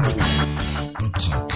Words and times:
Move, 0.00 0.16
Pop 0.16 1.30
Rock, 1.30 1.49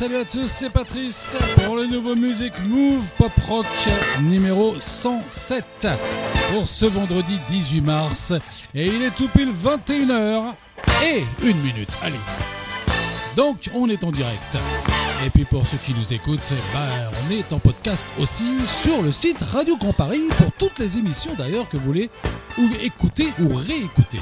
salut 0.00 0.16
à 0.16 0.24
tous, 0.24 0.46
c'est 0.46 0.70
Patrice 0.70 1.36
pour 1.62 1.76
le 1.76 1.84
nouveau 1.84 2.16
Music 2.16 2.54
Move 2.66 3.04
Pop 3.18 3.32
Rock 3.46 3.66
numéro 4.22 4.80
107 4.80 5.88
pour 6.50 6.66
ce 6.66 6.86
vendredi 6.86 7.38
18 7.50 7.82
mars. 7.82 8.32
Et 8.74 8.86
il 8.86 9.02
est 9.02 9.14
tout 9.14 9.28
pile 9.28 9.52
21h 9.52 10.54
et 11.04 11.22
une 11.42 11.60
minute. 11.60 11.90
Allez. 12.02 12.16
Donc 13.36 13.68
on 13.74 13.90
est 13.90 14.02
en 14.02 14.10
direct. 14.10 14.56
Et 15.26 15.28
puis 15.28 15.44
pour 15.44 15.66
ceux 15.66 15.76
qui 15.84 15.92
nous 15.92 16.14
écoutent, 16.14 16.54
bah, 16.72 17.10
on 17.26 17.30
est 17.30 17.52
en 17.52 17.58
podcast 17.58 18.06
aussi 18.18 18.46
sur 18.64 19.02
le 19.02 19.10
site 19.10 19.42
Radio 19.42 19.76
Grand 19.76 19.92
Paris 19.92 20.22
pour 20.38 20.50
toutes 20.52 20.78
les 20.78 20.96
émissions 20.96 21.34
d'ailleurs 21.36 21.68
que 21.68 21.76
vous 21.76 21.84
voulez 21.84 22.08
ou 22.56 22.70
écouter 22.80 23.26
ou 23.38 23.54
réécouter. 23.54 24.20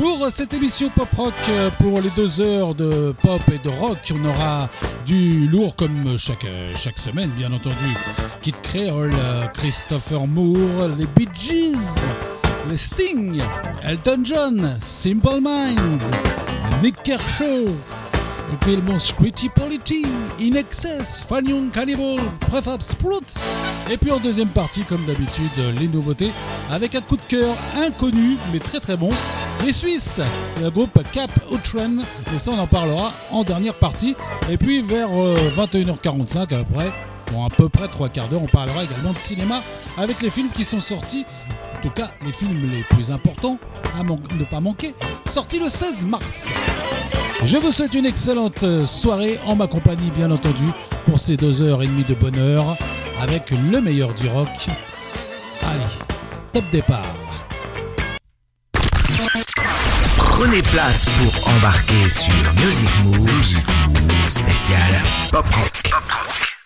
Pour 0.00 0.30
cette 0.30 0.54
émission 0.54 0.88
pop 0.88 1.10
rock, 1.14 1.34
euh, 1.50 1.68
pour 1.78 2.00
les 2.00 2.08
deux 2.16 2.40
heures 2.40 2.74
de 2.74 3.14
pop 3.20 3.42
et 3.52 3.58
de 3.58 3.68
rock, 3.68 3.98
on 4.14 4.24
aura 4.24 4.70
du 5.04 5.46
lourd 5.46 5.76
comme 5.76 6.16
chaque, 6.16 6.46
euh, 6.46 6.72
chaque 6.74 6.98
semaine, 6.98 7.28
bien 7.36 7.52
entendu. 7.52 7.74
Kid 8.40 8.54
Creole, 8.62 9.12
euh, 9.14 9.46
Christopher 9.48 10.26
Moore, 10.26 10.88
les 10.96 11.04
Bee 11.04 11.28
Gees, 11.34 11.76
les 12.70 12.78
Sting, 12.78 13.42
Elton 13.84 14.22
John, 14.24 14.78
Simple 14.80 15.40
Minds, 15.42 16.10
Nick 16.82 17.02
Kershaw, 17.02 17.68
et 18.52 18.56
puis 18.60 18.74
le 18.76 18.82
bon 18.82 18.98
Squitty 18.98 19.48
Polity, 19.48 20.04
In 20.40 20.54
Excess, 20.54 21.24
Fan 21.28 21.48
Young 21.48 21.70
Cannibal, 21.70 22.18
Prefab 22.40 22.82
Sprout. 22.82 23.22
Et 23.90 23.96
puis 23.96 24.10
en 24.10 24.18
deuxième 24.18 24.48
partie, 24.48 24.82
comme 24.82 25.04
d'habitude, 25.06 25.50
les 25.78 25.88
nouveautés 25.88 26.32
avec 26.70 26.94
un 26.94 27.00
coup 27.00 27.16
de 27.16 27.22
cœur 27.22 27.54
inconnu 27.76 28.36
mais 28.52 28.58
très 28.58 28.80
très 28.80 28.96
bon. 28.96 29.10
Les 29.64 29.72
Suisses, 29.72 30.20
le 30.60 30.70
groupe 30.70 30.98
Cap 31.12 31.30
Outren, 31.50 32.02
et 32.34 32.38
ça 32.38 32.50
on 32.52 32.58
en 32.58 32.66
parlera 32.66 33.12
en 33.30 33.44
dernière 33.44 33.74
partie. 33.74 34.16
Et 34.50 34.56
puis 34.56 34.80
vers 34.80 35.10
euh, 35.12 35.36
21h45 35.56 36.54
après, 36.54 36.90
bon 37.32 37.44
à 37.44 37.50
peu 37.50 37.68
près 37.68 37.88
trois 37.88 38.08
quarts 38.08 38.28
d'heure, 38.28 38.42
on 38.42 38.48
parlera 38.48 38.84
également 38.84 39.12
de 39.12 39.18
cinéma 39.18 39.62
avec 39.98 40.22
les 40.22 40.30
films 40.30 40.48
qui 40.48 40.64
sont 40.64 40.80
sortis, 40.80 41.24
en 41.76 41.82
tout 41.82 41.90
cas 41.90 42.10
les 42.24 42.32
films 42.32 42.70
les 42.72 42.82
plus 42.94 43.10
importants 43.10 43.58
à 43.98 44.02
ne 44.02 44.44
pas 44.44 44.60
manquer, 44.60 44.94
sortis 45.28 45.58
le 45.60 45.68
16 45.68 46.06
mars. 46.06 46.48
Je 47.44 47.56
vous 47.56 47.72
souhaite 47.72 47.94
une 47.94 48.04
excellente 48.04 48.62
euh, 48.64 48.84
soirée 48.84 49.40
en 49.46 49.56
ma 49.56 49.66
compagnie, 49.66 50.10
bien 50.10 50.30
entendu, 50.30 50.64
pour 51.06 51.18
ces 51.18 51.36
deux 51.36 51.62
heures 51.62 51.82
et 51.82 51.86
demie 51.86 52.04
de 52.04 52.14
bonheur 52.14 52.76
avec 53.20 53.50
le 53.50 53.80
meilleur 53.80 54.12
du 54.12 54.28
rock. 54.28 54.48
Allez, 55.62 55.84
top 56.52 56.64
départ. 56.70 57.14
Prenez 60.16 60.62
place 60.62 61.06
pour 61.06 61.48
embarquer 61.48 62.10
sur 62.10 62.32
Music 62.54 62.90
Move, 63.04 64.30
spécial 64.30 65.02
Pop 65.30 65.46
Rock. 65.46 66.59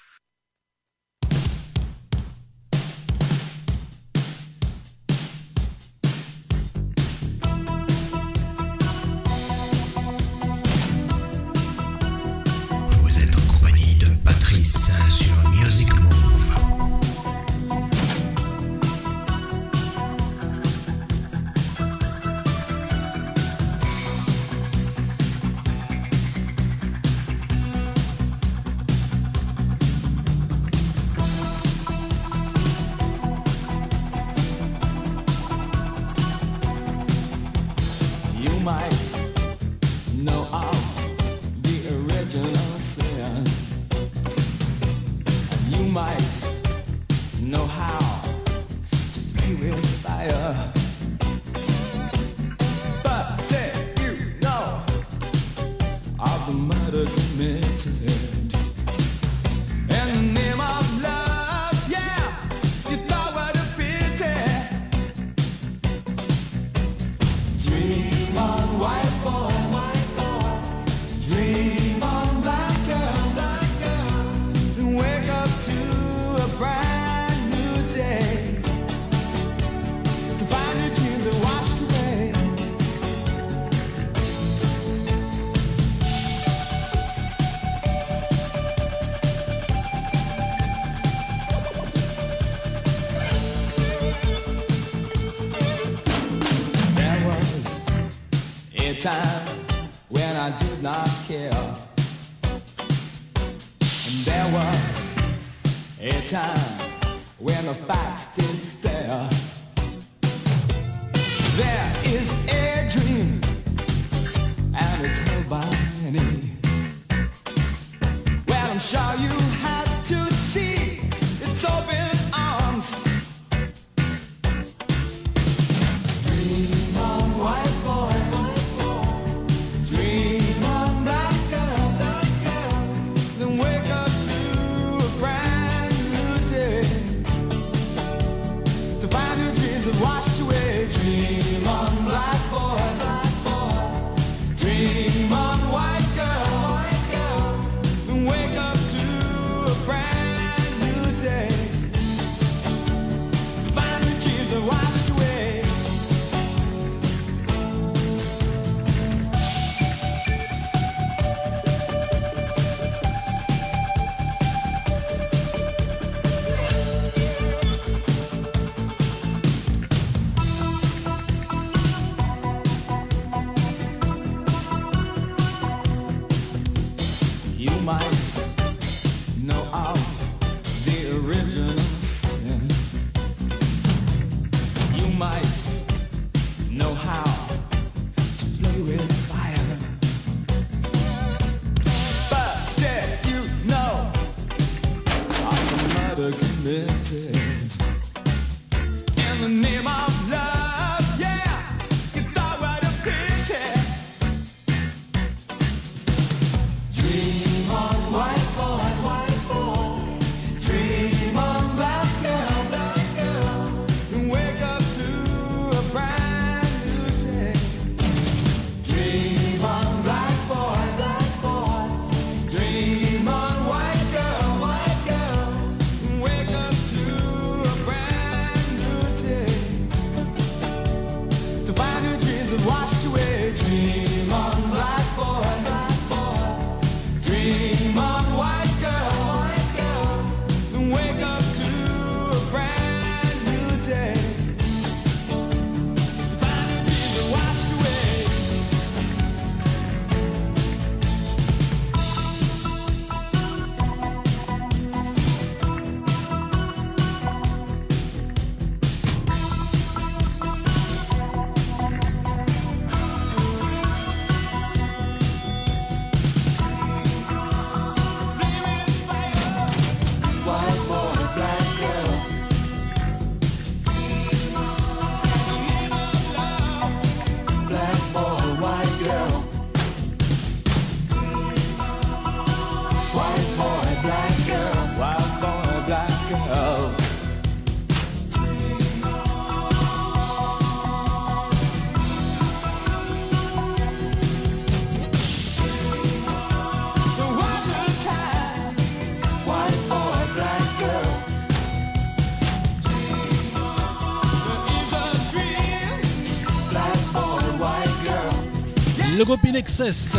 Excess, 309.57 310.17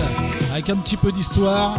avec 0.52 0.70
un 0.70 0.78
petit 0.78 0.98
peu 0.98 1.12
d'histoire. 1.12 1.76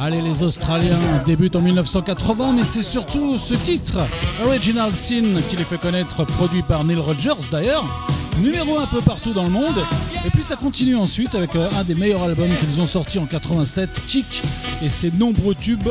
Allez, 0.00 0.20
les 0.20 0.42
Australiens 0.42 0.98
débutent 1.26 1.56
en 1.56 1.60
1980, 1.60 2.52
mais 2.52 2.62
c'est 2.62 2.82
surtout 2.82 3.38
ce 3.38 3.54
titre, 3.54 3.98
Original 4.44 4.94
Sin, 4.94 5.40
qui 5.48 5.56
les 5.56 5.64
fait 5.64 5.78
connaître, 5.78 6.24
produit 6.24 6.62
par 6.62 6.84
Neil 6.84 6.98
Rogers 6.98 7.48
d'ailleurs. 7.50 7.84
Numéro 8.40 8.78
un 8.78 8.86
peu 8.86 9.00
partout 9.00 9.32
dans 9.32 9.44
le 9.44 9.50
monde. 9.50 9.84
Et 10.24 10.30
puis 10.30 10.42
ça 10.42 10.56
continue 10.56 10.96
ensuite 10.96 11.34
avec 11.34 11.54
euh, 11.54 11.68
un 11.76 11.84
des 11.84 11.94
meilleurs 11.94 12.22
albums 12.22 12.50
qu'ils 12.60 12.80
ont 12.80 12.86
sorti 12.86 13.18
en 13.18 13.26
87, 13.26 13.90
Kick, 14.06 14.42
et 14.82 14.88
ses 14.88 15.10
nombreux 15.10 15.54
tubes. 15.54 15.88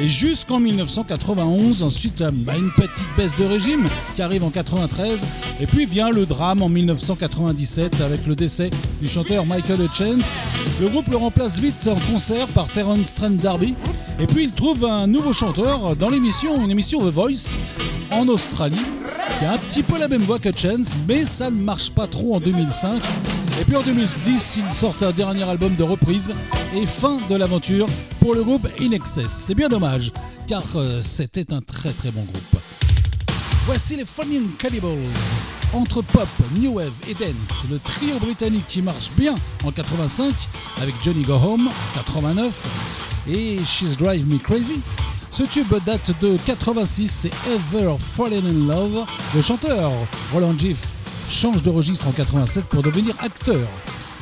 Et 0.00 0.08
jusqu'en 0.08 0.58
1991, 0.58 1.82
ensuite 1.82 2.20
euh, 2.22 2.30
bah, 2.32 2.54
une 2.56 2.70
petite 2.70 3.06
baisse 3.16 3.36
de 3.38 3.44
régime 3.44 3.86
qui 4.14 4.22
arrive 4.22 4.44
en 4.44 4.50
93. 4.50 5.20
Et 5.60 5.66
puis 5.66 5.86
vient 5.86 6.10
le 6.10 6.26
drame 6.26 6.62
en 6.62 6.68
1997 6.68 8.00
avec 8.00 8.26
le 8.26 8.34
décès 8.34 8.70
du 9.00 9.08
chanteur 9.08 9.46
Michael 9.46 9.80
Hutchence. 9.82 10.36
Le 10.80 10.88
groupe 10.88 11.08
le 11.08 11.16
remplace 11.16 11.58
vite 11.58 11.88
en 11.88 12.12
concert 12.12 12.46
par 12.48 12.66
Terence 12.68 13.14
Trent 13.14 13.30
D'Arby. 13.30 13.74
Et 14.18 14.26
puis 14.26 14.44
il 14.44 14.50
trouve 14.50 14.84
un 14.84 15.06
nouveau 15.06 15.32
chanteur 15.32 15.96
dans 15.96 16.08
l'émission, 16.08 16.62
une 16.64 16.70
émission 16.70 16.98
The 17.00 17.12
Voice 17.12 17.48
en 18.10 18.28
Australie, 18.28 18.82
qui 19.38 19.44
a 19.44 19.52
un 19.52 19.58
petit 19.58 19.82
peu 19.82 19.98
la 19.98 20.08
même 20.08 20.22
voix 20.22 20.38
que 20.38 20.56
Chance, 20.56 20.96
mais 21.06 21.24
ça 21.24 21.50
ne 21.50 21.56
marche 21.56 21.90
pas 21.90 22.06
trop 22.06 22.36
en 22.36 22.40
2005. 22.40 23.02
Et 23.60 23.64
puis 23.64 23.76
en 23.76 23.82
2010, 23.82 24.56
ils 24.58 24.74
sortent 24.74 25.02
un 25.02 25.12
dernier 25.12 25.44
album 25.44 25.74
de 25.76 25.82
reprise 25.82 26.32
et 26.74 26.86
fin 26.86 27.18
de 27.28 27.36
l'aventure 27.36 27.86
pour 28.20 28.34
le 28.34 28.42
groupe 28.42 28.66
In 28.80 28.92
Excess. 28.92 29.30
C'est 29.30 29.54
bien 29.54 29.68
dommage, 29.68 30.12
car 30.46 30.62
euh, 30.76 31.00
c'était 31.02 31.52
un 31.52 31.60
très 31.60 31.90
très 31.90 32.10
bon 32.10 32.22
groupe. 32.22 32.62
Voici 33.66 33.96
les 33.96 34.04
Flaming 34.04 34.48
Cannibals. 34.58 35.55
Entre 35.76 36.00
pop, 36.00 36.26
new 36.58 36.72
wave 36.76 36.90
et 37.06 37.12
dance, 37.12 37.66
le 37.70 37.78
trio 37.78 38.18
britannique 38.18 38.66
qui 38.66 38.80
marche 38.80 39.10
bien 39.14 39.34
en 39.62 39.70
85 39.70 40.32
avec 40.80 40.94
Johnny 41.04 41.20
Go 41.22 41.34
Home 41.34 41.68
en 41.68 41.98
89 41.98 43.26
et 43.28 43.58
She's 43.58 43.94
Drive 43.94 44.26
Me 44.26 44.38
Crazy. 44.38 44.80
Ce 45.30 45.42
tube 45.42 45.74
date 45.84 46.12
de 46.22 46.38
86, 46.46 47.08
c'est 47.08 47.30
Ever 47.46 47.96
Fallen 48.16 48.46
in 48.46 48.74
Love. 48.74 49.04
Le 49.34 49.42
chanteur 49.42 49.92
Roland 50.32 50.56
Giff 50.56 50.78
change 51.30 51.62
de 51.62 51.68
registre 51.68 52.08
en 52.08 52.12
87 52.12 52.64
pour 52.64 52.82
devenir 52.82 53.14
acteur. 53.22 53.68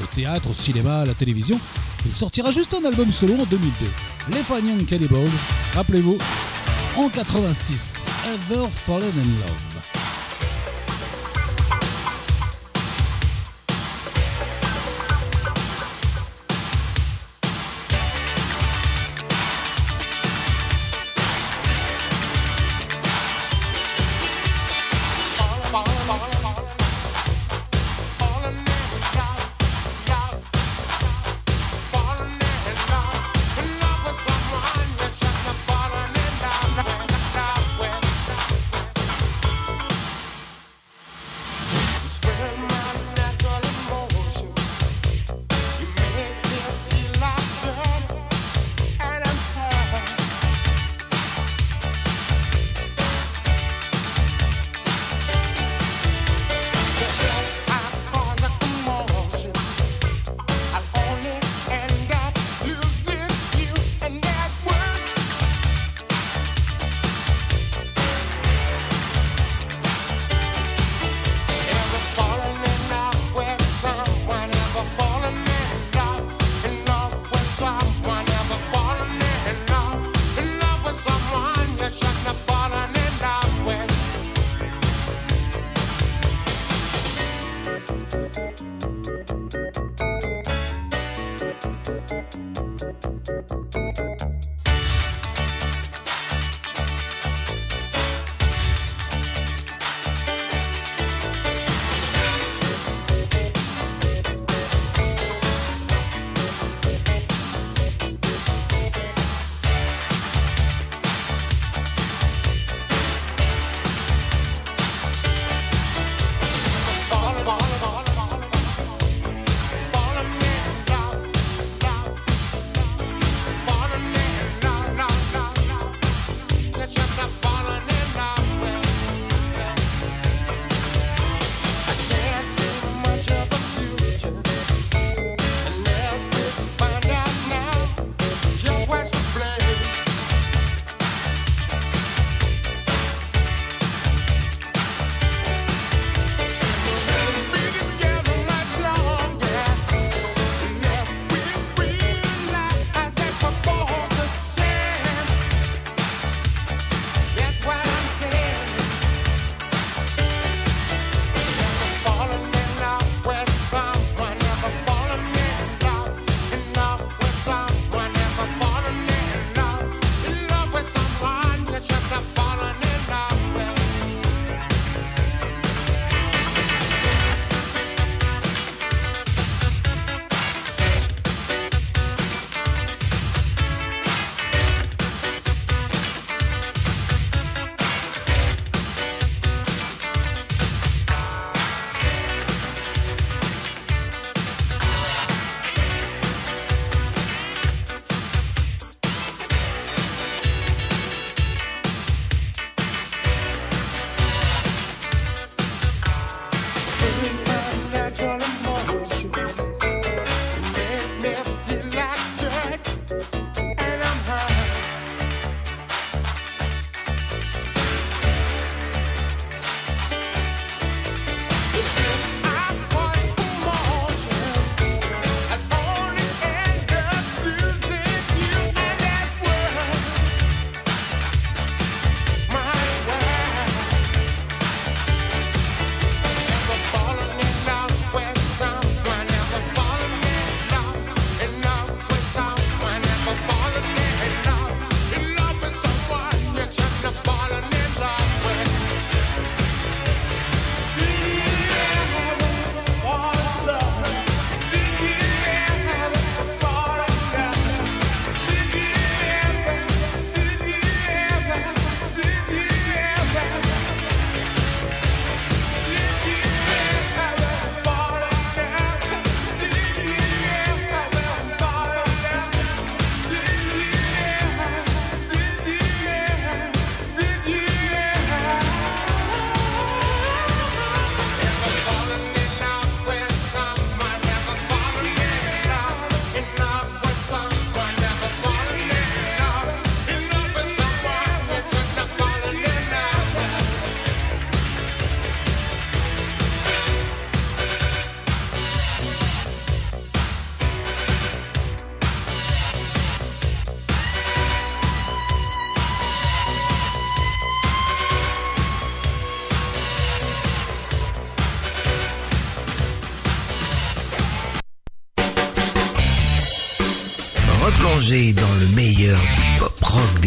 Au 0.03 0.07
théâtre, 0.13 0.51
au 0.51 0.55
cinéma, 0.55 1.03
à 1.03 1.05
la 1.05 1.15
télévision, 1.15 1.61
il 2.05 2.13
sortira 2.13 2.51
juste 2.51 2.75
un 2.75 2.85
album 2.85 3.13
solo 3.13 3.35
en 3.35 3.45
2002. 3.45 3.87
Les 4.33 4.43
Flaming 4.43 4.85
Cannibals, 4.87 5.29
rappelez-vous, 5.73 6.19
en 6.97 7.09
86, 7.09 8.07
Ever 8.27 8.67
Fallen 8.73 9.07
in 9.07 9.47
Love. 9.47 10.04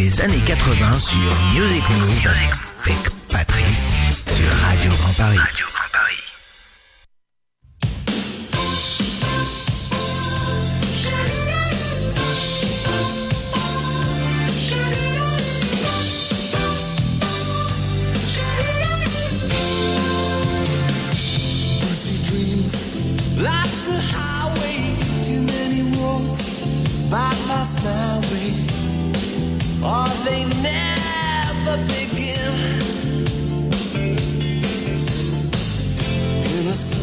des 0.08 0.22
années 0.22 0.40
80 0.40 1.00
sur 1.00 1.18
Music 1.52 1.84
Move. 1.90 2.57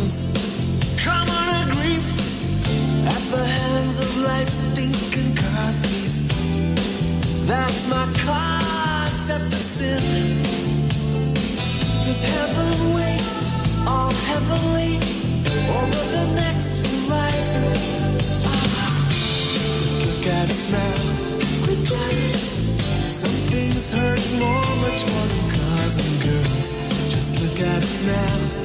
sins, 0.09 1.03
common 1.03 1.45
or 1.57 1.65
grief, 1.73 2.05
at 3.07 3.23
the 3.31 3.43
hands 3.43 3.99
of 4.01 4.17
life's 4.23 4.57
stinking 4.71 5.35
car 5.35 5.71
thief. 5.83 6.13
That's 7.47 7.87
my 7.89 8.05
concept 8.25 9.53
of 9.53 9.63
sin. 9.63 10.01
Does 12.03 12.21
heaven 12.21 12.93
wait 12.93 13.27
all 13.87 14.13
heavenly 14.29 14.97
over 15.79 16.03
the 16.15 16.25
next 16.35 16.81
horizon? 16.85 17.65
Ah, 18.45 19.09
look 20.05 20.25
at 20.27 20.49
us 20.49 20.71
now. 20.71 20.97
Quit 21.65 21.81
trying. 21.85 22.33
Something's 23.05 23.89
hurt 23.93 24.23
more, 24.39 24.75
much 24.85 25.01
more 25.05 25.27
than 25.31 25.45
cars 25.49 25.95
and 25.97 26.13
girls. 26.23 26.73
Just 27.13 27.41
look 27.41 27.59
at 27.67 27.83
us 27.83 28.05
now. 28.05 28.64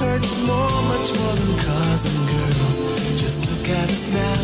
hurt 0.00 0.24
more, 0.48 0.82
much 0.88 1.12
more 1.18 1.34
than 1.36 1.52
cars 1.60 2.02
and 2.08 2.20
girls. 2.32 2.76
Just 3.20 3.40
look 3.50 3.68
at 3.68 3.84
us 3.84 4.04
now. 4.12 4.40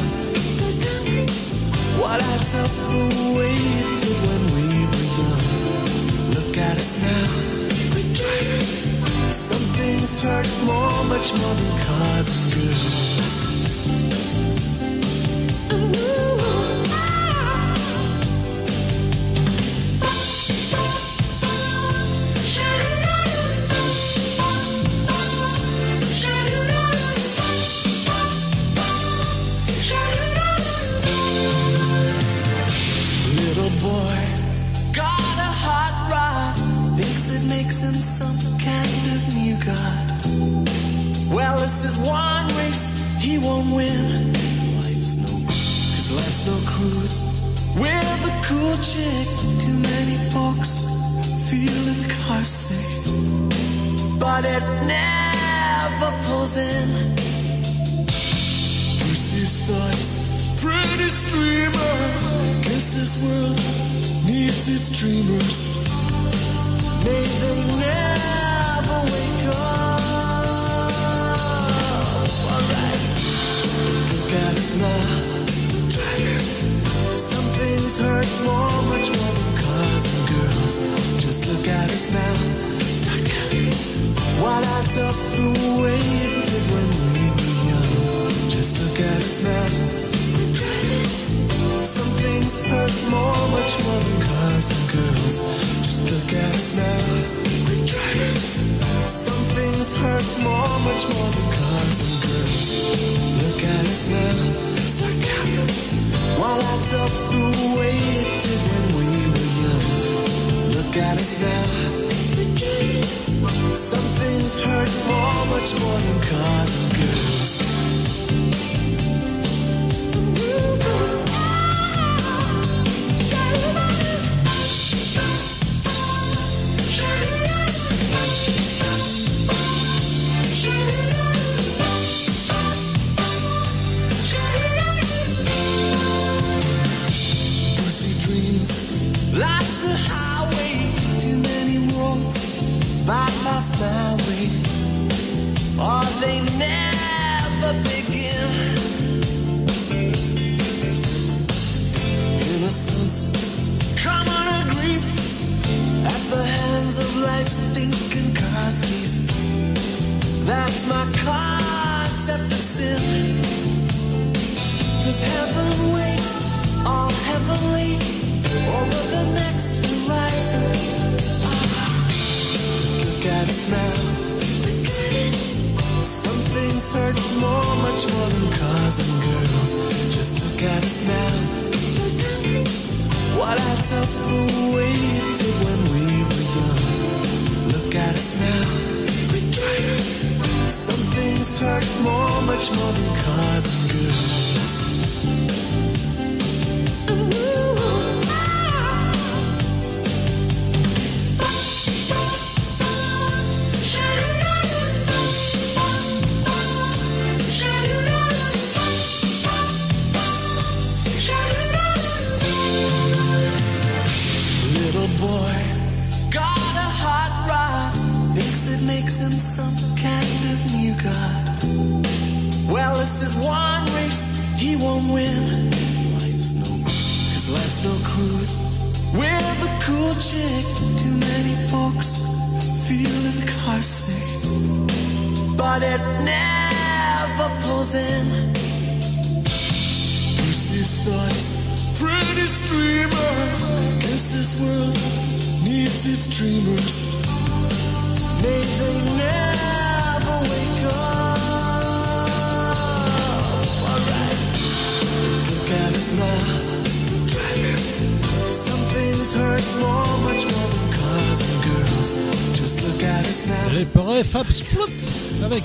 What 1.98 2.20
adds 2.20 2.52
up 2.54 2.72
the 2.92 3.02
way 3.36 3.56
it 3.80 3.88
did 4.00 4.18
when 4.28 4.42
we 4.54 4.66
were 4.92 5.08
young? 5.16 5.44
Look 6.36 6.58
at 6.58 6.76
us 6.76 6.92
now. 7.00 7.26
Some 9.32 9.64
things 9.78 10.22
hurt 10.22 10.48
more, 10.68 11.04
much 11.04 11.32
more 11.40 11.54
than 11.54 11.72
cars 11.88 12.26
and 12.28 12.54
girls. 12.54 13.15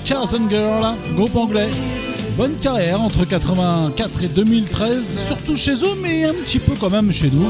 Cars 0.04 0.34
Girl, 0.48 0.96
groupe 1.14 1.36
anglais. 1.36 1.70
Bonne 2.36 2.56
carrière 2.56 3.00
entre 3.00 3.24
84 3.24 4.24
et 4.24 4.28
2013, 4.28 5.26
surtout 5.28 5.56
chez 5.56 5.74
eux, 5.74 5.96
mais 6.02 6.24
un 6.24 6.32
petit 6.32 6.58
peu 6.58 6.72
quand 6.80 6.90
même 6.90 7.12
chez 7.12 7.30
nous. 7.30 7.48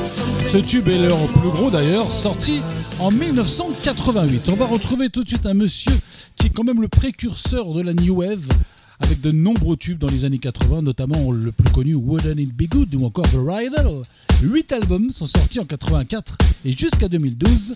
Ce 0.51 0.59
tube 0.59 0.89
est 0.89 0.99
leur 0.99 1.19
plus 1.29 1.51
gros 1.51 1.71
d'ailleurs, 1.71 2.13
sorti 2.13 2.61
en 2.99 3.11
1988. 3.11 4.49
On 4.49 4.57
va 4.57 4.67
retrouver 4.67 5.09
tout 5.09 5.23
de 5.23 5.29
suite 5.29 5.47
un 5.47 5.55
monsieur 5.55 5.93
qui 6.37 6.49
est 6.49 6.51
quand 6.51 6.65
même 6.65 6.83
le 6.83 6.89
précurseur 6.89 7.71
de 7.71 7.81
la 7.81 7.95
New 7.95 8.17
Wave, 8.17 8.47
avec 9.01 9.21
de 9.21 9.31
nombreux 9.31 9.77
tubes 9.77 9.99
dans 9.99 10.09
les 10.09 10.25
années 10.25 10.39
80, 10.39 10.83
notamment 10.83 11.33
le 11.33 11.53
plus 11.53 11.73
connu 11.73 11.95
Wouldn't 11.95 12.39
It 12.39 12.55
Be 12.55 12.69
Good 12.69 12.95
ou 12.97 13.07
encore 13.07 13.29
The 13.31 13.39
Rider. 13.39 14.03
Huit 14.43 14.73
albums 14.73 15.11
sont 15.11 15.27
sortis 15.27 15.61
en 15.61 15.65
84 15.65 16.37
et 16.65 16.73
jusqu'à 16.77 17.09
2012. 17.09 17.75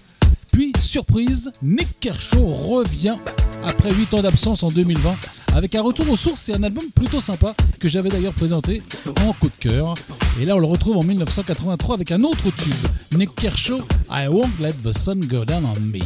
Puis, 0.57 0.73
surprise, 0.81 1.53
Nick 1.62 2.01
Kershaw 2.01 2.42
revient 2.42 3.16
après 3.62 3.92
8 3.92 4.14
ans 4.14 4.23
d'absence 4.23 4.62
en 4.62 4.71
2020 4.71 5.14
avec 5.55 5.75
un 5.75 5.83
retour 5.83 6.09
aux 6.09 6.16
sources 6.16 6.49
et 6.49 6.55
un 6.55 6.62
album 6.62 6.85
plutôt 6.95 7.21
sympa 7.21 7.55
que 7.79 7.90
j'avais 7.90 8.09
d'ailleurs 8.09 8.33
présenté 8.33 8.83
en 9.27 9.35
coup 9.35 9.51
de 9.51 9.61
cœur. 9.61 9.92
Et 10.40 10.47
là, 10.47 10.57
on 10.57 10.59
le 10.59 10.64
retrouve 10.64 10.97
en 10.97 11.03
1983 11.03 11.97
avec 11.97 12.11
un 12.11 12.23
autre 12.23 12.51
tube, 12.57 12.73
Nick 13.12 13.35
Kershaw, 13.35 13.83
I 14.11 14.29
Won't 14.29 14.59
Let 14.59 14.77
the 14.83 14.97
Sun 14.97 15.21
Go 15.27 15.45
Down 15.45 15.66
on 15.66 15.79
Me. 15.79 16.01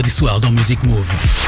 Vendredi 0.00 0.10
soir 0.16 0.40
dans 0.40 0.50
Music 0.50 0.82
Move. 0.84 1.39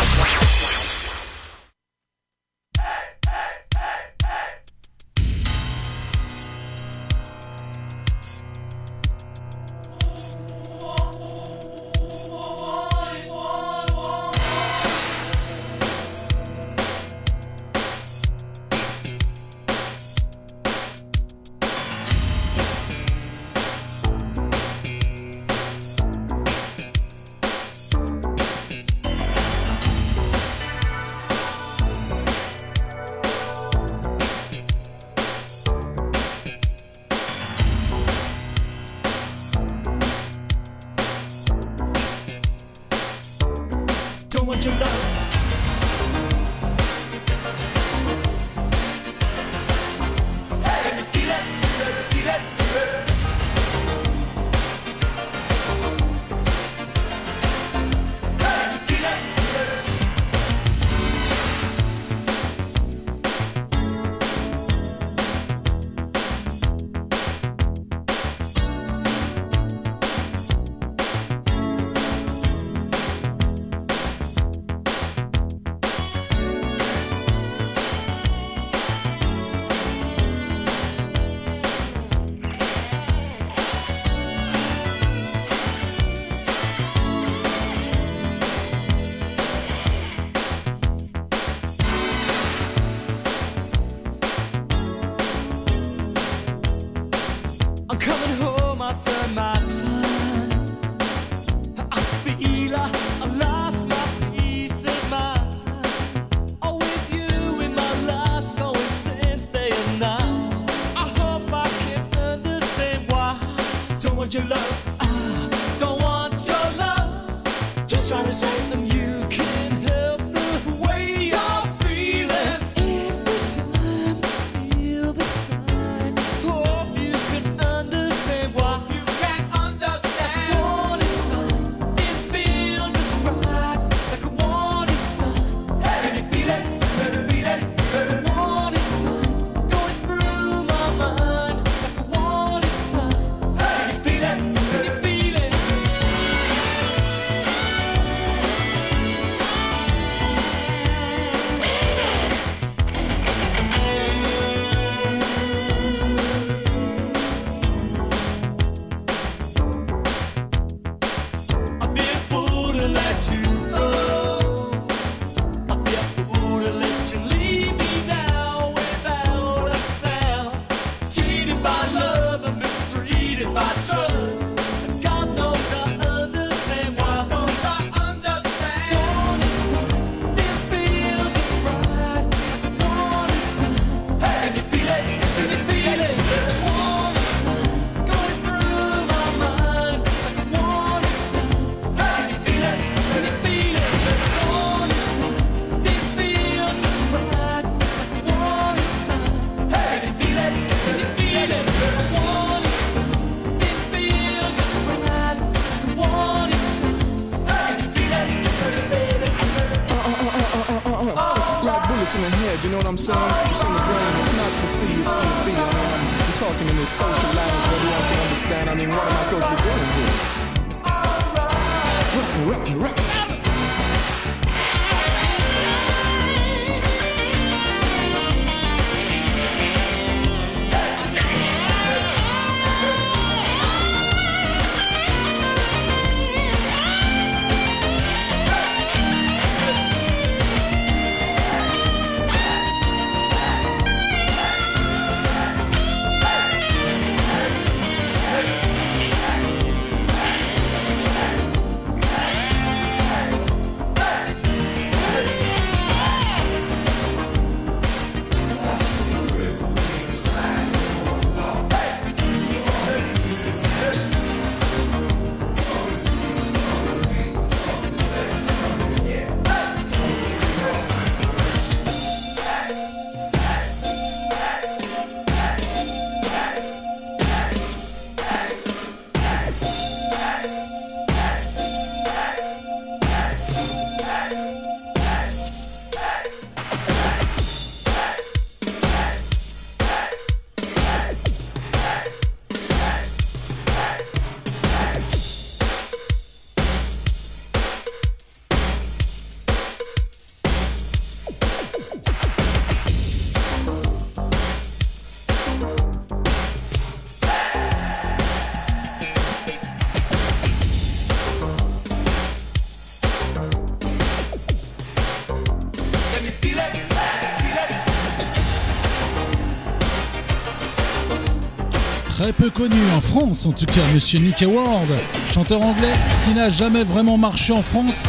Peu 322.33 322.51
connu 322.51 322.77
en 322.97 323.01
France, 323.01 323.47
en 323.47 323.53
tout 323.53 323.67
cas, 323.67 323.81
monsieur 323.95 324.19
Nick 324.19 324.45
Ward, 324.49 324.89
chanteur 325.33 325.61
anglais 325.61 325.93
qui 326.25 326.35
n'a 326.35 326.49
jamais 326.49 326.85
vraiment 326.85 327.19
marché 327.19 327.53
en 327.53 327.63
France 327.63 328.09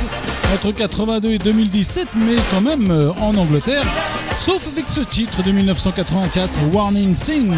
entre 0.54 0.72
82 0.72 1.32
et 1.32 1.38
2017, 1.38 2.08
mais 2.16 2.36
quand 2.52 2.62
même 2.62 2.90
euh, 2.92 3.12
en 3.22 3.36
Angleterre, 3.36 3.84
sauf 4.40 4.68
avec 4.68 4.88
ce 4.88 5.02
titre 5.02 5.44
de 5.44 5.52
1984, 5.52 6.60
Warning 6.74 7.14
Sing, 7.16 7.54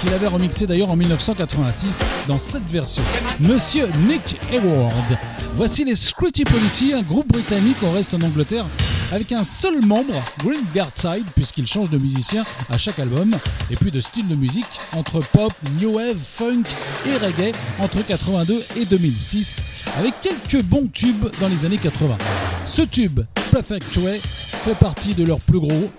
qu'il 0.00 0.12
avait 0.12 0.26
remixé 0.26 0.66
d'ailleurs 0.66 0.90
en 0.90 0.96
1986 0.96 1.98
dans 2.28 2.38
cette 2.38 2.68
version. 2.68 3.02
Monsieur 3.40 3.88
Nick 4.08 4.38
Hayward. 4.52 5.18
Voici 5.54 5.84
les 5.84 5.94
Scritty 5.94 6.44
Polity, 6.44 6.94
un 6.94 7.02
groupe 7.02 7.28
britannique, 7.28 7.76
on 7.84 7.92
reste 7.92 8.14
en 8.14 8.20
Angleterre, 8.22 8.66
avec 9.12 9.30
un 9.30 9.44
seul 9.44 9.84
membre, 9.84 10.14
Green 10.38 10.64
Guardside, 10.74 11.24
puisqu'il 11.34 11.66
change 11.66 11.90
de 11.90 11.98
musicien 11.98 12.44
à 12.70 12.78
chaque 12.78 12.98
album, 12.98 13.30
et 13.70 13.76
puis 13.76 13.90
de 13.90 14.00
style 14.00 14.26
de 14.26 14.34
musique 14.34 14.64
entre 14.96 15.20
pop, 15.32 15.52
new 15.80 15.96
wave, 15.96 16.16
funk 16.16 16.62
et 17.06 17.16
reggae 17.24 17.54
entre 17.78 18.04
82 18.04 18.64
et 18.78 18.86
2006, 18.86 19.62
avec 19.98 20.14
quelques 20.22 20.64
bons 20.64 20.88
tubes 20.88 21.28
dans 21.40 21.48
les 21.48 21.66
années 21.66 21.76
80. 21.76 22.16
Ce 22.66 22.82
tube, 22.82 23.20
Perfect 23.52 23.96
Way, 23.98 24.18
fait 24.18 24.76
partie 24.76 25.14
de 25.14 25.24
leur 25.24 25.38
plus 25.40 25.60
gros 25.60 25.90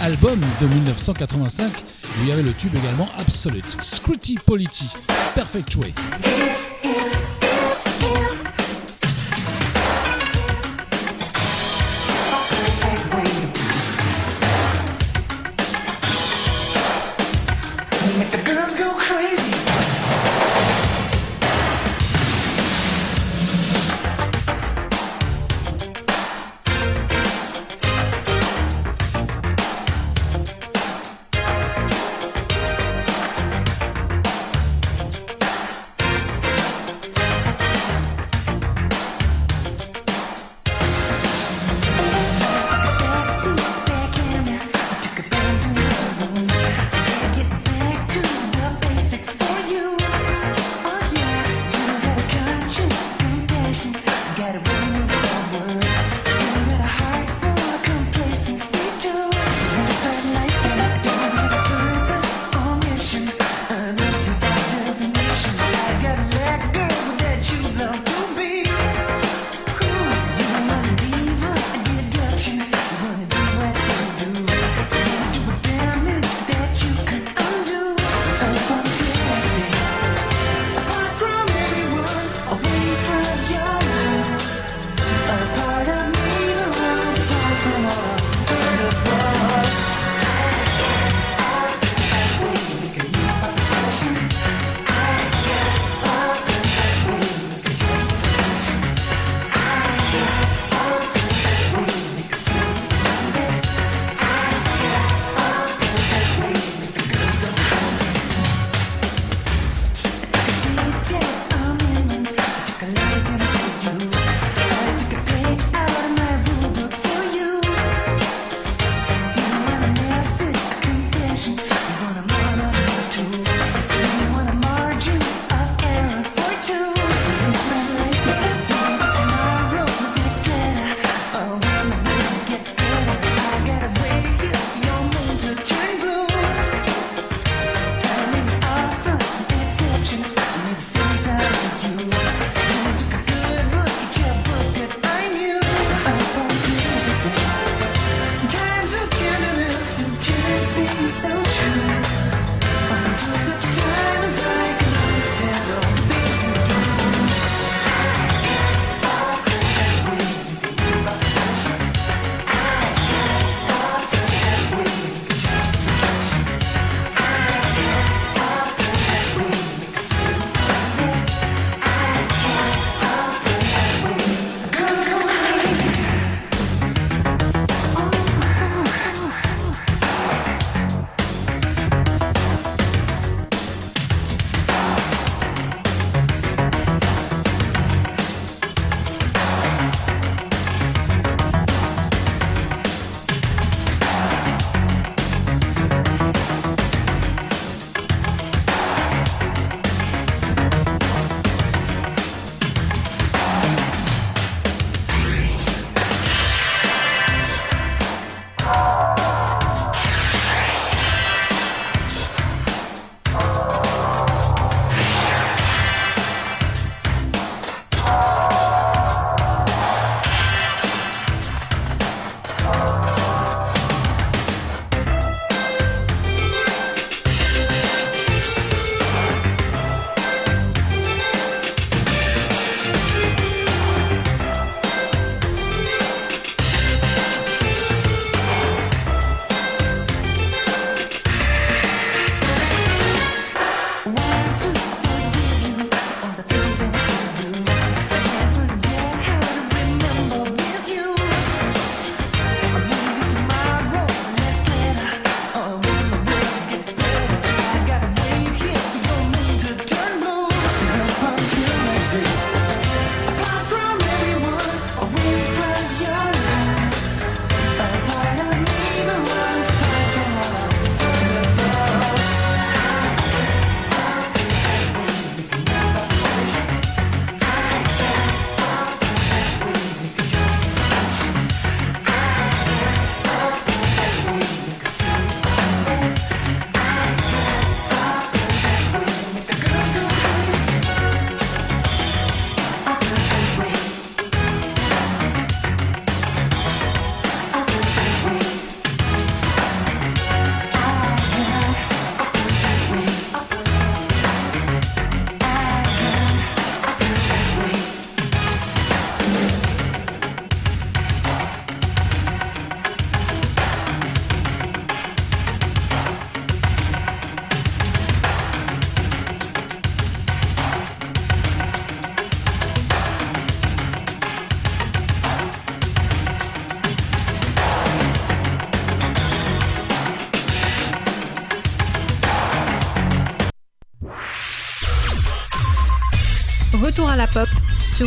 album 0.00 0.38
de 0.60 0.66
1985, 0.66 1.72
où 1.72 2.22
il 2.22 2.28
y 2.28 2.32
avait 2.32 2.42
le 2.42 2.52
tube 2.52 2.74
également 2.76 3.08
Absolute, 3.18 3.78
Scritty 3.80 4.34
Polity, 4.44 4.90
Perfect 5.34 5.74
Way. 5.76 5.94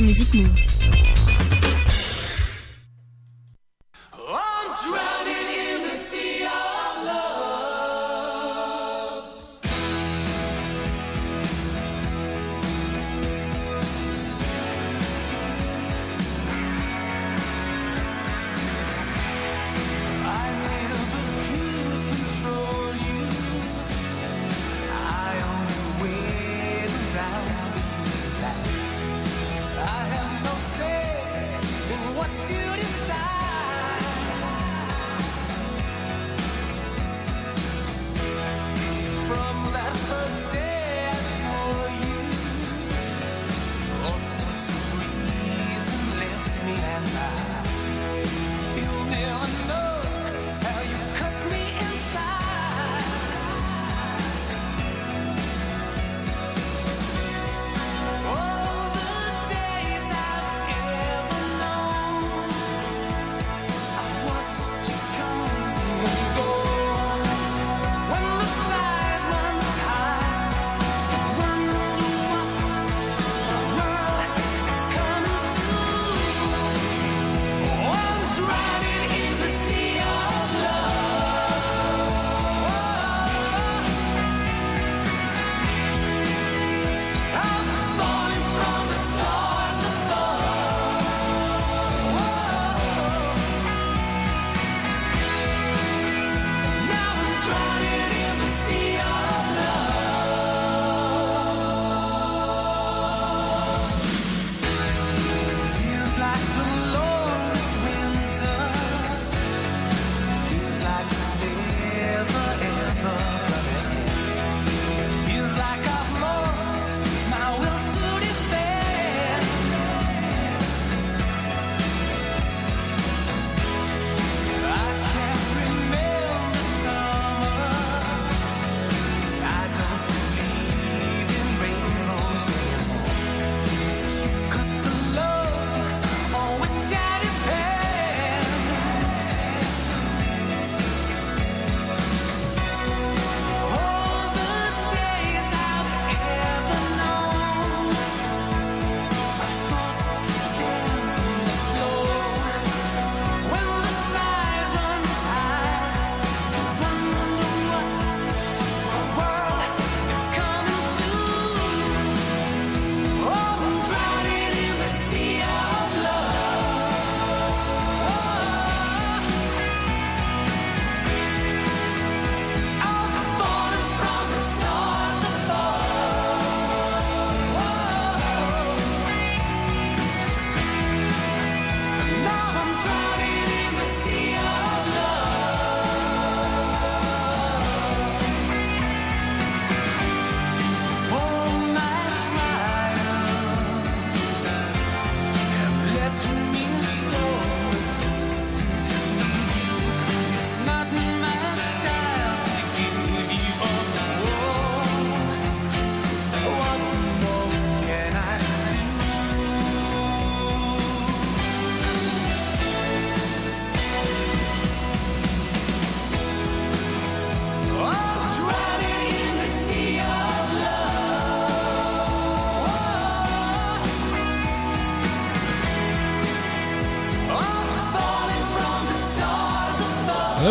Music 0.01 0.33
Move. 0.33 0.70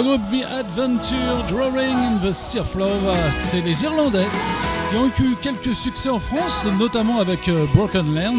Le 0.00 0.04
groupe 0.16 0.30
The 0.30 0.46
Adventure 0.50 1.44
Drawing 1.50 1.94
in 1.94 2.16
the 2.26 2.32
Sea 2.32 2.60
of 2.60 2.74
Love, 2.74 3.14
c'est 3.42 3.60
des 3.60 3.82
Irlandais 3.82 4.24
qui 4.88 4.96
ont 4.96 5.08
eu 5.08 5.34
quelques 5.42 5.74
succès 5.74 6.08
en 6.08 6.18
France, 6.18 6.64
notamment 6.78 7.20
avec 7.20 7.46
euh, 7.48 7.66
Broken 7.74 8.14
Land, 8.14 8.38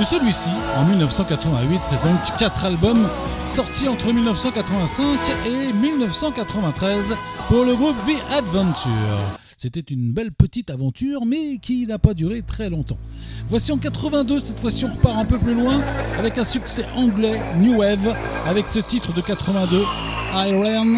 ou 0.00 0.02
celui-ci 0.02 0.48
en 0.76 0.84
1988. 0.86 1.78
Donc 2.04 2.38
quatre 2.40 2.64
albums 2.64 3.06
sortis 3.46 3.86
entre 3.86 4.12
1985 4.12 5.04
et 5.46 5.72
1993 5.74 7.14
pour 7.46 7.64
le 7.64 7.76
groupe 7.76 7.96
The 8.08 8.32
Adventure. 8.32 9.38
C'était 9.62 9.92
une 9.92 10.10
belle 10.10 10.32
petite 10.32 10.70
aventure, 10.70 11.24
mais 11.24 11.58
qui 11.58 11.86
n'a 11.86 11.98
pas 11.98 12.14
duré 12.14 12.42
très 12.42 12.68
longtemps. 12.68 12.98
Voici 13.46 13.70
en 13.70 13.76
82, 13.76 14.40
cette 14.40 14.58
fois-ci 14.58 14.86
on 14.86 14.92
repart 14.92 15.18
un 15.18 15.26
peu 15.26 15.38
plus 15.38 15.54
loin, 15.54 15.82
avec 16.18 16.36
un 16.38 16.44
succès 16.44 16.84
anglais, 16.96 17.38
New 17.58 17.76
Wave, 17.76 18.12
avec 18.46 18.66
ce 18.66 18.80
titre 18.80 19.12
de 19.12 19.20
82, 19.20 19.84
Iron, 20.32 20.96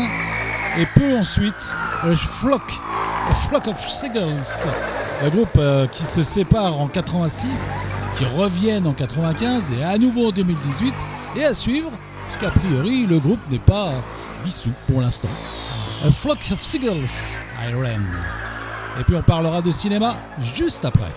et 0.78 0.86
peu 0.94 1.18
ensuite, 1.18 1.74
Flock, 2.14 2.62
Flock 3.48 3.68
of 3.68 3.88
Seagulls, 3.88 4.70
le 5.22 5.30
groupe 5.30 5.56
euh, 5.56 5.86
qui 5.86 6.04
se 6.04 6.22
sépare 6.22 6.78
en 6.78 6.88
86, 6.88 7.74
qui 8.16 8.24
reviennent 8.24 8.86
en 8.86 8.92
95 8.92 9.72
et 9.78 9.84
à 9.84 9.96
nouveau 9.96 10.28
en 10.28 10.32
2018, 10.32 10.94
et 11.36 11.44
à 11.44 11.54
suivre, 11.54 11.90
parce 12.28 12.40
qu'a 12.40 12.60
priori 12.60 13.06
le 13.06 13.18
groupe 13.18 13.40
n'est 13.50 13.58
pas 13.58 13.90
dissous 14.44 14.74
pour 14.86 15.00
l'instant. 15.00 15.30
A 16.06 16.10
Flock 16.10 16.38
of 16.52 16.62
Seagulls, 16.62 17.36
Iron. 17.68 18.00
Et 19.00 19.04
puis 19.04 19.16
on 19.16 19.22
parlera 19.22 19.62
de 19.62 19.70
cinéma 19.70 20.14
juste 20.42 20.84
après. 20.84 21.12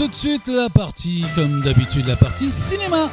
Tout 0.00 0.08
de 0.08 0.14
suite 0.14 0.48
la 0.48 0.70
partie, 0.70 1.26
comme 1.34 1.60
d'habitude, 1.60 2.06
la 2.06 2.16
partie 2.16 2.50
cinéma. 2.50 3.10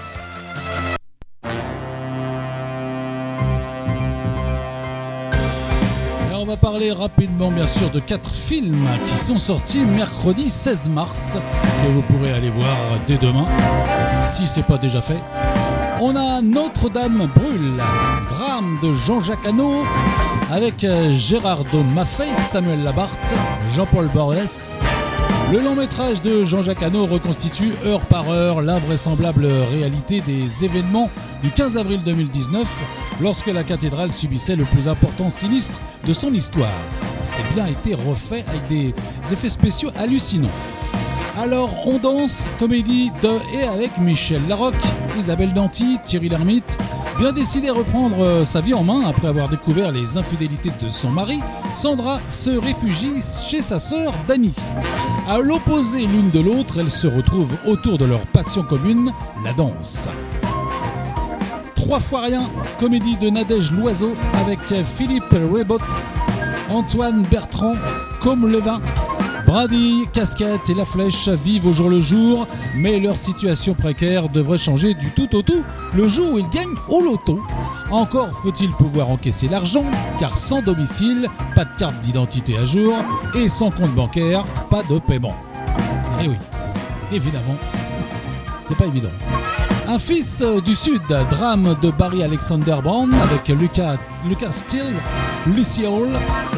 Et 6.32 6.34
on 6.34 6.46
va 6.46 6.56
parler 6.56 6.94
rapidement, 6.94 7.52
bien 7.52 7.68
sûr, 7.68 7.90
de 7.90 8.00
quatre 8.00 8.34
films 8.34 8.88
qui 9.06 9.18
sont 9.18 9.38
sortis 9.38 9.84
mercredi 9.84 10.50
16 10.50 10.88
mars, 10.88 11.38
que 11.84 11.92
vous 11.92 12.04
pourrez 12.04 12.32
aller 12.32 12.50
voir 12.50 12.78
dès 13.06 13.18
demain, 13.18 13.48
si 14.34 14.48
c'est 14.48 14.66
pas 14.66 14.78
déjà 14.78 15.02
fait. 15.02 15.20
On 16.00 16.16
a 16.16 16.42
Notre-Dame 16.42 17.30
brûle, 17.36 17.84
drame 18.30 18.80
de 18.82 18.94
Jean-Jacques 18.94 19.46
Hano, 19.46 19.84
avec 20.50 20.86
euh, 20.86 21.12
Gérardo 21.12 21.84
Maffei, 21.84 22.30
Samuel 22.48 22.82
Labarthe, 22.84 23.36
Jean-Paul 23.76 24.08
Borges. 24.08 24.78
Le 25.50 25.62
long 25.62 25.76
métrage 25.76 26.22
de 26.22 26.44
Jean-Jacques 26.44 26.84
Hano 26.84 27.06
reconstitue 27.06 27.72
heure 27.86 28.02
par 28.02 28.30
heure 28.30 28.62
l'invraisemblable 28.62 29.46
réalité 29.46 30.20
des 30.20 30.66
événements 30.66 31.10
du 31.42 31.52
15 31.52 31.78
avril 31.78 32.02
2019, 32.04 32.68
lorsque 33.22 33.48
la 33.48 33.64
cathédrale 33.64 34.12
subissait 34.12 34.58
le 34.58 34.66
plus 34.66 34.90
important 34.90 35.30
sinistre 35.30 35.80
de 36.06 36.12
son 36.12 36.34
histoire. 36.34 36.68
C'est 37.24 37.54
bien 37.54 37.66
été 37.66 37.94
refait 37.94 38.44
avec 38.50 38.68
des 38.68 38.94
effets 39.32 39.48
spéciaux 39.48 39.90
hallucinants. 39.98 40.50
Alors, 41.40 41.70
on 41.86 41.98
danse, 41.98 42.52
comédie 42.60 43.10
de 43.24 43.58
et 43.58 43.64
avec 43.64 43.98
Michel 44.00 44.42
Larocque, 44.50 44.76
Isabelle 45.18 45.54
Danty, 45.54 45.98
Thierry 46.04 46.28
Lhermitte. 46.28 46.77
Bien 47.18 47.32
décidé 47.32 47.70
à 47.70 47.74
reprendre 47.74 48.24
euh, 48.24 48.46
sa 48.46 48.62
vie 48.62 48.76
en 48.76 48.84
main 48.84 49.10
après 49.10 49.28
avoir 49.28 49.50
découvert 49.50 49.92
les 49.92 50.18
infidélités 50.18 50.72
de 50.80 50.90
son 50.90 51.10
mari, 51.10 51.40
Sandra 51.74 52.20
se 52.30 52.52
réfugie 52.52 53.24
chez 53.50 53.64
sa 53.64 53.80
sœur 53.80 54.14
Dani. 54.28 54.54
À 55.28 55.40
l'opposé 55.40 56.02
l'une 56.06 56.30
de 56.30 56.40
l'autre, 56.40 56.80
elles 56.80 56.92
se 56.92 57.08
retrouvent 57.08 57.58
autour 57.66 57.98
de 57.98 58.06
leur 58.06 58.20
passion 58.28 58.62
commune, 58.62 59.12
la 59.44 59.52
danse. 59.54 60.10
Trois 61.74 62.00
fois 62.00 62.22
rien, 62.22 62.44
comédie 62.80 63.16
de 63.16 63.32
Nadège 63.32 63.72
Loiseau 63.72 64.14
avec 64.46 64.60
Philippe 64.86 65.32
Rebot, 65.32 65.80
Antoine 66.70 67.24
Bertrand, 67.32 67.74
Comme 68.22 68.46
Levin, 68.46 68.80
Brady, 69.48 70.06
Casquette 70.12 70.70
et 70.70 70.74
La 70.74 70.84
Flèche 70.84 71.30
vivent 71.30 71.68
au 71.68 71.72
jour 71.72 71.90
le 71.90 72.02
jour, 72.02 72.46
mais 72.76 73.00
leur 73.00 73.18
situation 73.18 73.74
précaire 73.74 74.28
devrait 74.28 74.58
changer 74.58 74.94
du 74.94 75.10
tout 75.12 75.34
au 75.38 75.42
tout 75.42 75.64
le 75.96 76.10
jour 76.10 76.34
où 76.34 76.38
ils 76.38 76.50
gagnent 76.50 76.76
au 76.90 77.02
loto. 77.02 77.40
Encore 77.90 78.30
faut-il 78.42 78.70
pouvoir 78.72 79.10
encaisser 79.10 79.48
l'argent, 79.48 79.86
car 80.20 80.38
sans 80.38 80.62
domicile, 80.62 81.30
pas 81.56 81.64
de 81.64 81.70
carte 81.80 81.98
d'identité 82.02 82.58
à 82.58 82.66
jour, 82.66 82.94
et 83.36 83.48
sans 83.48 83.72
compte 83.72 83.96
bancaire, 83.96 84.44
pas 84.70 84.84
de 84.84 85.00
paiement. 85.00 85.36
Eh 86.22 86.28
oui, 86.28 86.36
évidemment, 87.14 87.56
c'est 88.68 88.76
pas 88.76 88.86
évident. 88.86 89.12
Un 89.88 90.00
fils 90.00 90.44
du 90.66 90.76
Sud, 90.76 91.02
drame 91.32 91.76
de 91.82 91.90
Barry 91.92 92.22
Alexander 92.22 92.76
Brown 92.84 93.14
avec 93.14 93.48
Lucas, 93.48 93.96
Lucas 94.28 94.52
Steele, 94.52 94.96
Lucy 95.56 95.86
Hall, 95.86 96.10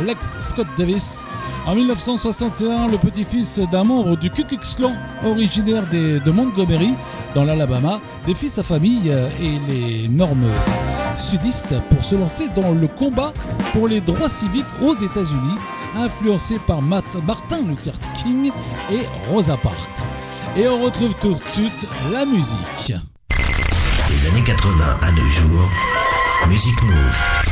Lex 0.05 0.38
Scott 0.39 0.65
Davis. 0.77 1.25
En 1.67 1.75
1961, 1.75 2.88
le 2.88 2.97
petit-fils 2.97 3.59
d'un 3.71 3.84
membre 3.84 4.17
du 4.17 4.32
Ku 4.32 4.43
Klux 4.45 4.57
Klan, 4.75 4.93
originaire 5.23 5.84
de 5.91 6.32
Montgomery, 6.32 6.93
dans 7.36 7.43
l'Alabama, 7.43 7.99
défie 8.25 8.49
sa 8.49 8.63
famille 8.63 9.09
et 9.09 9.59
les 9.71 10.07
normes 10.07 10.47
sudistes 11.15 11.75
pour 11.89 12.03
se 12.03 12.15
lancer 12.15 12.47
dans 12.55 12.71
le 12.71 12.88
combat 12.88 13.32
pour 13.73 13.88
les 13.88 14.01
droits 14.01 14.30
civiques 14.30 14.65
aux 14.82 14.95
États-Unis, 14.95 15.59
influencé 15.97 16.57
par 16.65 16.82
Matt- 16.82 17.03
Martin 17.27 17.59
Luther 17.67 17.93
King 18.23 18.51
et 18.91 19.01
Rosa 19.32 19.57
Parks. 19.61 19.75
Et 20.57 20.67
on 20.67 20.82
retrouve 20.82 21.13
tout 21.21 21.34
de 21.36 21.51
suite 21.51 21.86
la 22.11 22.25
musique. 22.25 22.93
Des 24.22 24.28
années 24.28 24.43
80 24.43 24.99
à 25.01 25.11
nos 25.11 25.30
jours, 25.30 25.70
Music 26.49 26.82
Move. 26.84 27.48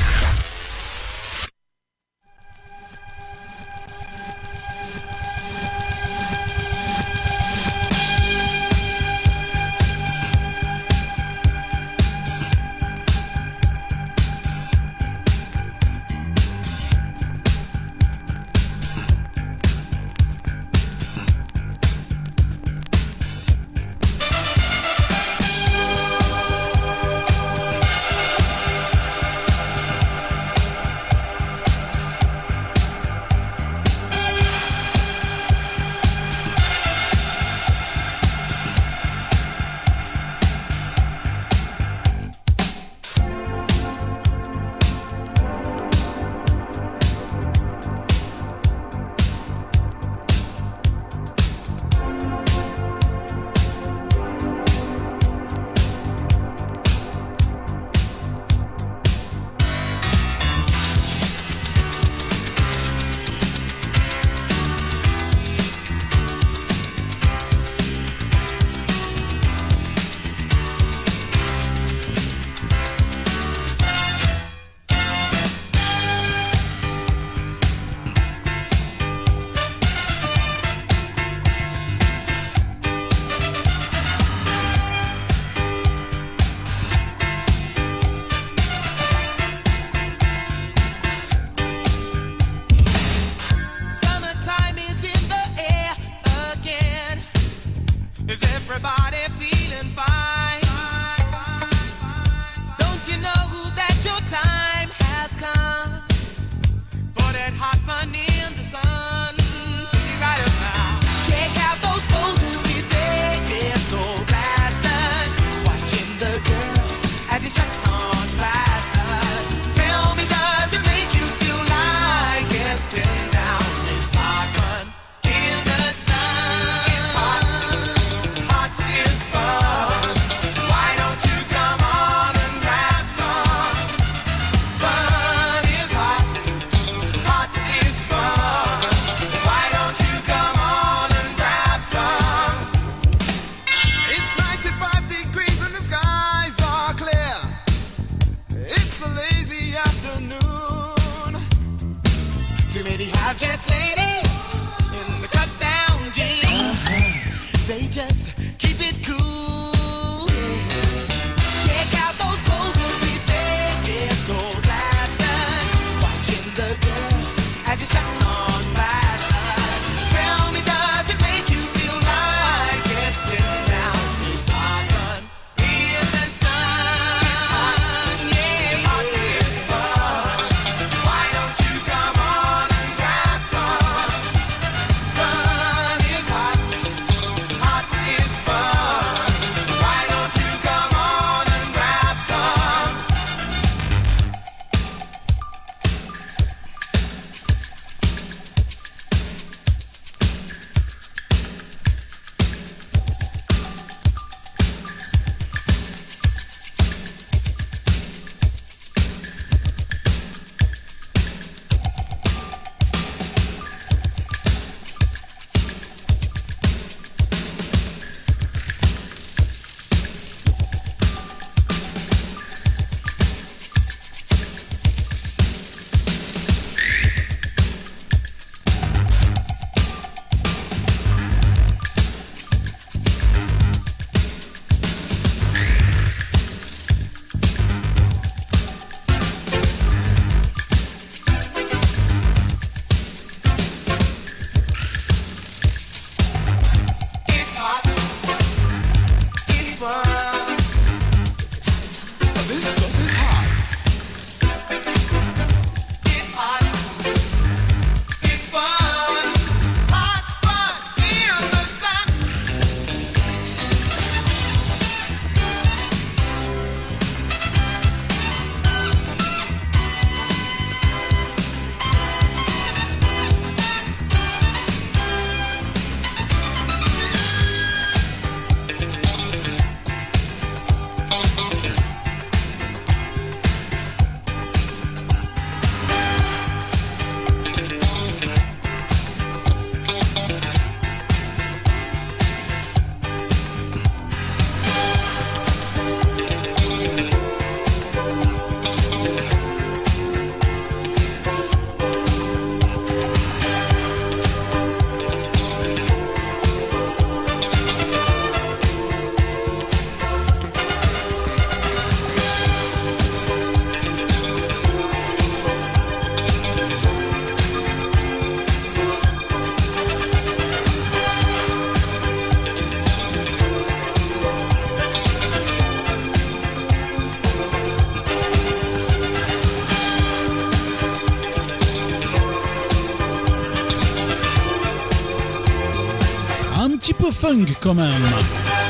Funk 337.27 337.45
quand 337.59 337.73
même. 337.73 337.91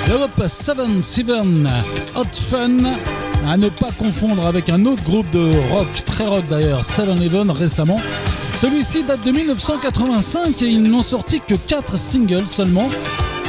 L'Europe 0.08 0.40
7-7 0.40 1.68
Hot 2.16 2.24
Fun, 2.50 2.78
à 3.48 3.58
ne 3.58 3.70
pas 3.70 3.90
confondre 4.00 4.48
avec 4.48 4.70
un 4.70 4.84
autre 4.86 5.04
groupe 5.04 5.30
de 5.32 5.52
rock, 5.72 5.88
très 6.06 6.26
rock 6.26 6.44
d'ailleurs, 6.50 6.84
7-Eleven 6.84 7.52
récemment. 7.52 8.00
Celui-ci 8.56 9.04
date 9.04 9.24
de 9.24 9.32
1985 9.32 10.62
et 10.64 10.70
ils 10.70 10.82
n'ont 10.82 11.04
sorti 11.04 11.40
que 11.40 11.54
4 11.54 11.98
singles 12.00 12.48
seulement. 12.48 12.90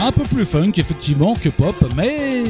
Un 0.00 0.12
peu 0.12 0.24
plus 0.24 0.44
funk 0.44 0.72
effectivement 0.76 1.34
que 1.34 1.48
pop, 1.48 1.74
mais 1.96 2.44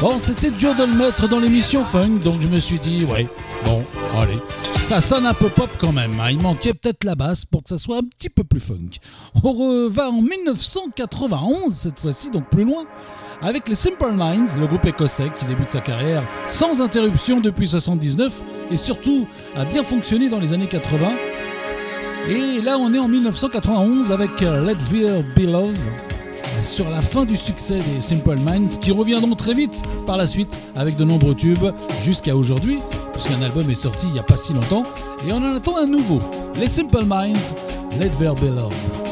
bon, 0.00 0.18
c'était 0.18 0.50
dur 0.50 0.74
de 0.74 0.84
le 0.84 0.94
mettre 0.94 1.28
dans 1.28 1.38
l'émission 1.38 1.84
funk, 1.84 2.20
donc 2.24 2.40
je 2.40 2.48
me 2.48 2.58
suis 2.58 2.78
dit, 2.78 3.04
ouais, 3.04 3.28
bon, 3.64 3.84
allez, 4.18 4.38
ça 4.74 5.00
sonne 5.00 5.26
un 5.26 5.34
peu 5.34 5.48
pop 5.48 5.70
quand 5.78 5.92
même. 5.92 6.18
hein. 6.20 6.30
Il 6.30 6.40
manquait 6.40 6.74
peut-être 6.74 7.04
la 7.04 7.14
basse 7.14 7.44
pour 7.44 7.62
que 7.62 7.68
ça 7.68 7.78
soit 7.78 7.98
un 7.98 8.02
petit 8.02 8.28
peu 8.30 8.42
plus 8.42 8.58
funk. 8.58 8.98
On 9.34 9.40
re- 9.52 9.88
va 9.88 10.10
en 10.10 10.20
1991 10.22 11.72
cette 11.74 11.98
fois-ci, 11.98 12.30
donc 12.30 12.48
plus 12.50 12.64
loin, 12.64 12.84
avec 13.40 13.68
les 13.68 13.74
Simple 13.74 14.12
Minds, 14.12 14.56
le 14.58 14.66
groupe 14.66 14.84
écossais 14.86 15.30
qui 15.38 15.46
débute 15.46 15.70
sa 15.70 15.80
carrière 15.80 16.22
sans 16.46 16.80
interruption 16.80 17.40
depuis 17.40 17.66
79 17.66 18.42
et 18.70 18.76
surtout 18.76 19.26
a 19.56 19.64
bien 19.64 19.82
fonctionné 19.82 20.28
dans 20.28 20.38
les 20.38 20.52
années 20.52 20.66
80. 20.68 21.08
Et 22.28 22.60
là, 22.60 22.78
on 22.78 22.92
est 22.94 22.98
en 23.00 23.08
1991 23.08 24.12
avec 24.12 24.42
euh, 24.42 24.64
Let 24.64 24.76
There 24.90 25.24
Be 25.34 25.50
Love, 25.50 25.76
sur 26.62 26.88
la 26.90 27.00
fin 27.00 27.24
du 27.24 27.34
succès 27.36 27.78
des 27.78 28.00
Simple 28.00 28.36
Minds, 28.38 28.78
qui 28.80 28.92
reviendront 28.92 29.34
très 29.34 29.54
vite 29.54 29.82
par 30.06 30.16
la 30.16 30.28
suite 30.28 30.60
avec 30.76 30.96
de 30.96 31.02
nombreux 31.04 31.34
tubes 31.34 31.72
jusqu'à 32.04 32.36
aujourd'hui, 32.36 32.78
puisqu'un 33.12 33.42
album 33.42 33.68
est 33.68 33.74
sorti 33.74 34.06
il 34.06 34.12
n'y 34.12 34.20
a 34.20 34.24
pas 34.24 34.36
si 34.36 34.52
longtemps, 34.52 34.84
et 35.26 35.32
on 35.32 35.38
en 35.38 35.52
attend 35.56 35.78
un 35.78 35.86
nouveau. 35.86 36.20
Les 36.60 36.68
Simple 36.68 37.04
Minds, 37.06 37.56
Let 37.98 38.10
There 38.20 38.34
Be 38.36 38.54
Love. 38.54 39.11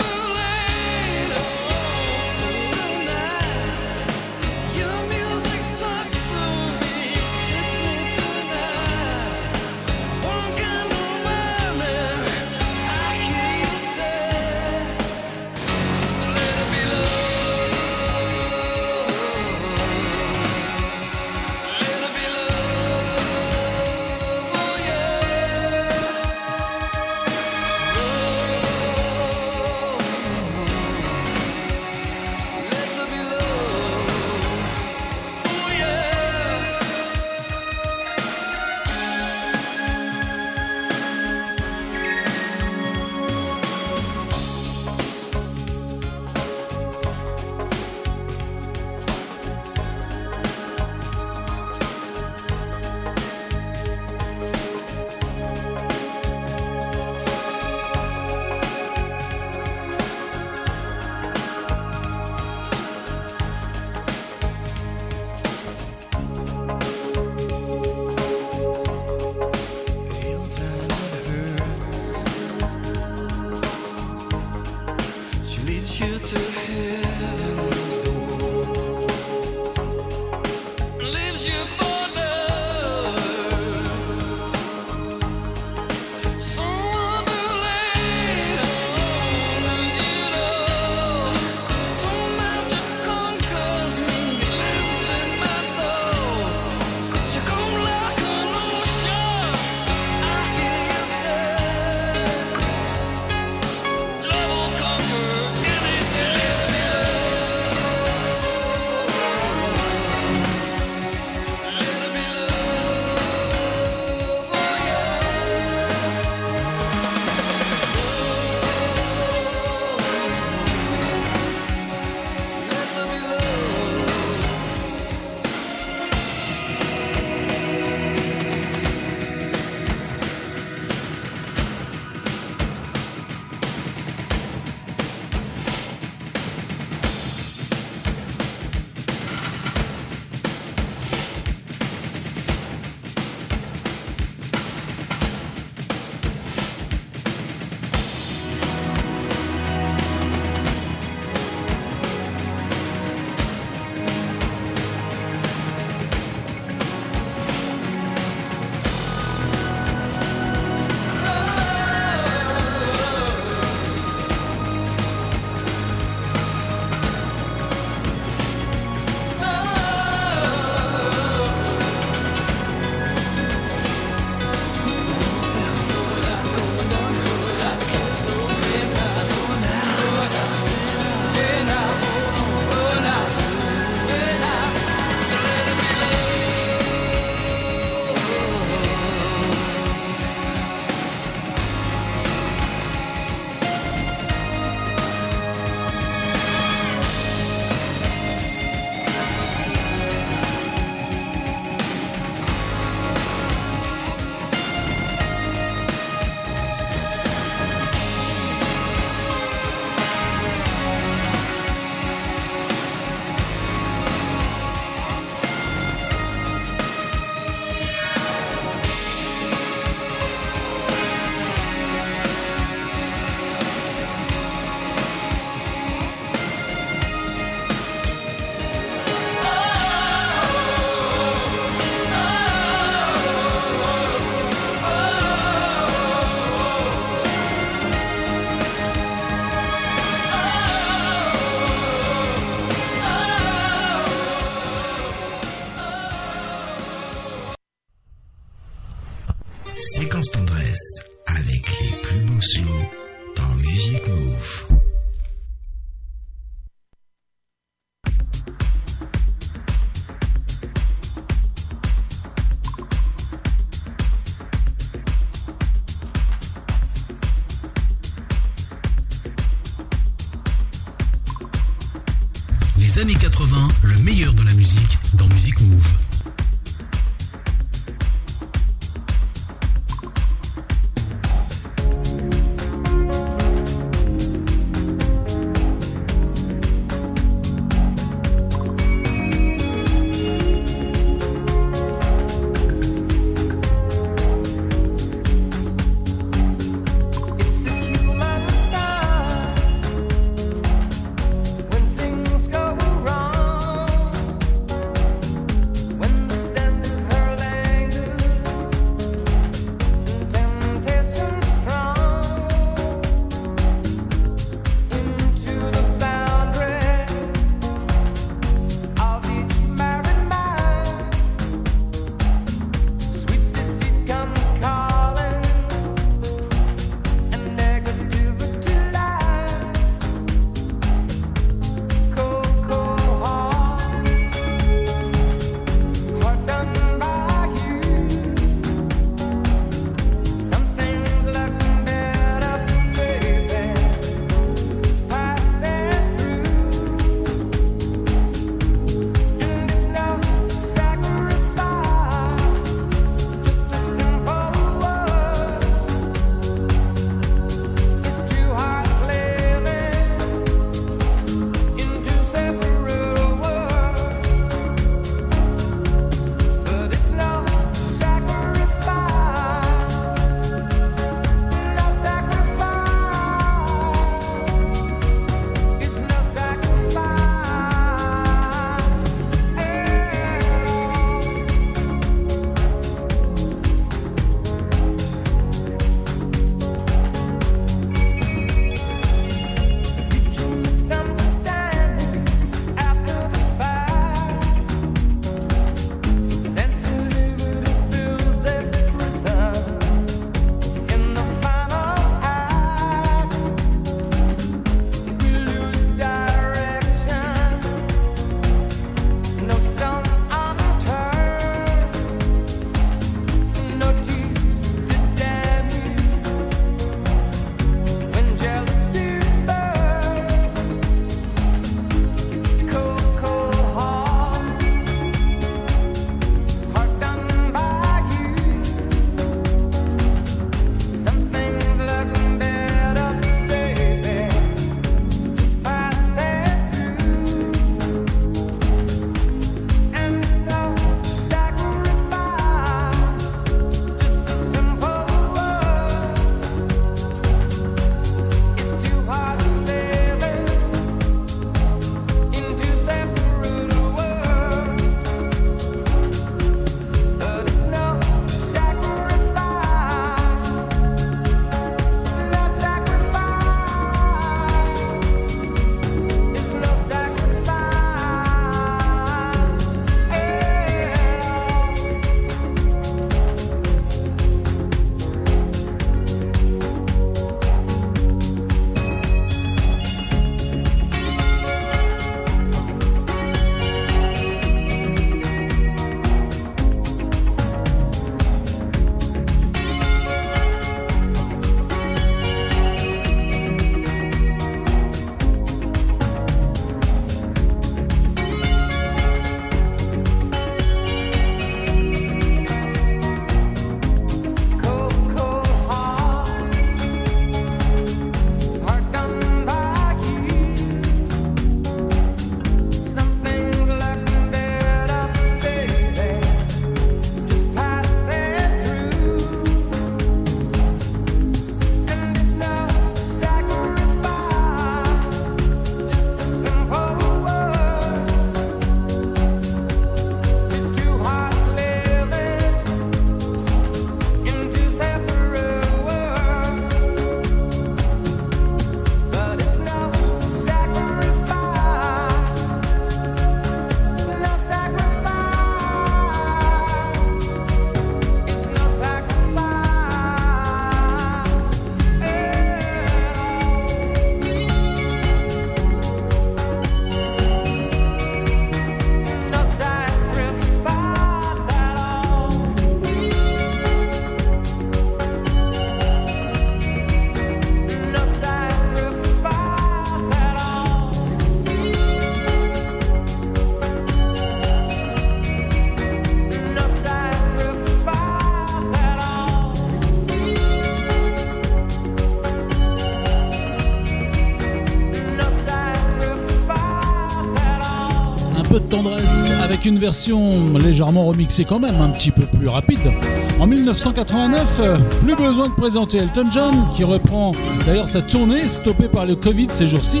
Une 589.64 589.78
version 589.78 590.32
légèrement 590.58 591.04
remixée 591.04 591.44
quand 591.44 591.58
même, 591.58 591.80
un 591.80 591.88
petit 591.90 592.10
peu 592.10 592.22
plus 592.22 592.48
rapide. 592.48 592.92
En 593.40 593.46
1989, 593.46 594.60
euh, 594.60 594.78
plus 595.02 595.14
besoin 595.14 595.48
de 595.48 595.54
présenter 595.54 595.98
Elton 595.98 596.24
John, 596.32 596.54
qui 596.74 596.84
reprend 596.84 597.32
d'ailleurs 597.66 597.88
sa 597.88 598.02
tournée, 598.02 598.48
stoppée 598.48 598.88
par 598.88 599.06
le 599.06 599.14
Covid 599.14 599.48
ces 599.50 599.66
jours-ci. 599.66 600.00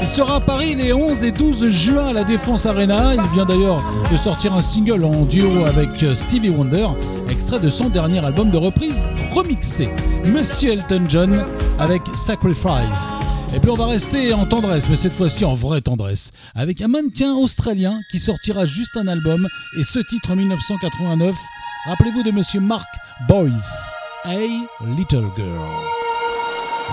Il 0.00 0.08
sera 0.08 0.36
à 0.36 0.40
Paris 0.40 0.74
les 0.74 0.92
11 0.92 1.24
et 1.24 1.32
12 1.32 1.68
juin 1.68 2.08
à 2.08 2.12
la 2.12 2.24
Défense 2.24 2.66
Arena. 2.66 3.14
Il 3.14 3.34
vient 3.34 3.44
d'ailleurs 3.44 3.82
de 4.10 4.16
sortir 4.16 4.54
un 4.54 4.62
single 4.62 5.04
en 5.04 5.24
duo 5.24 5.64
avec 5.66 6.02
euh, 6.02 6.14
Stevie 6.14 6.50
Wonder, 6.50 6.88
extrait 7.30 7.60
de 7.60 7.68
son 7.68 7.88
dernier 7.88 8.24
album 8.24 8.50
de 8.50 8.56
reprise 8.56 9.08
remixé, 9.34 9.88
Monsieur 10.32 10.72
Elton 10.72 11.04
John 11.08 11.44
avec 11.78 12.02
Sacrifice. 12.14 13.25
Et 13.54 13.60
puis 13.60 13.70
on 13.70 13.74
va 13.74 13.86
rester 13.86 14.32
en 14.32 14.44
tendresse, 14.44 14.88
mais 14.88 14.96
cette 14.96 15.12
fois-ci 15.12 15.44
en 15.44 15.54
vraie 15.54 15.80
tendresse, 15.80 16.30
avec 16.54 16.80
un 16.82 16.88
mannequin 16.88 17.32
australien 17.34 18.00
qui 18.10 18.18
sortira 18.18 18.64
juste 18.66 18.96
un 18.96 19.06
album, 19.08 19.46
et 19.78 19.84
ce 19.84 19.98
titre 20.00 20.32
en 20.32 20.36
1989, 20.36 21.34
rappelez-vous 21.88 22.22
de 22.22 22.30
Monsieur 22.32 22.60
Mark 22.60 22.88
Boyce, 23.28 23.90
Hey 24.24 24.50
Little 24.96 25.24
Girl. 25.36 25.48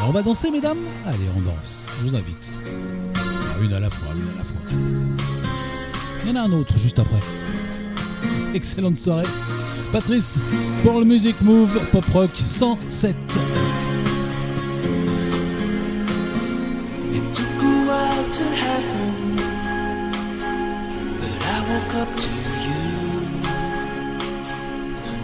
On 0.08 0.12
va 0.12 0.22
danser, 0.22 0.52
mesdames? 0.52 0.80
Allez, 1.06 1.18
on 1.36 1.42
danse, 1.42 1.88
je 2.00 2.08
vous 2.08 2.16
invite. 2.16 2.54
Une 3.62 3.74
à 3.74 3.80
la 3.80 3.90
fois, 3.90 4.14
une 4.16 4.22
à 4.22 4.38
la 4.38 4.44
fois. 4.44 4.62
Il 6.24 6.30
y 6.30 6.32
en 6.32 6.36
a 6.36 6.46
un 6.48 6.52
autre 6.52 6.78
juste 6.78 7.00
après. 7.00 7.20
Excellente 8.54 8.98
soirée. 8.98 9.28
Patrice, 9.92 10.38
pour 10.84 11.00
le 11.00 11.06
Music 11.06 11.36
Move 11.42 11.80
Pop 11.92 12.06
Rock 12.14 12.32
107. 12.34 13.16
To 18.34 18.44
happen, 18.66 19.36
but 21.20 21.34
I 21.54 21.58
woke 21.70 21.94
up 22.02 22.12
to 22.18 22.30
you. 22.66 22.82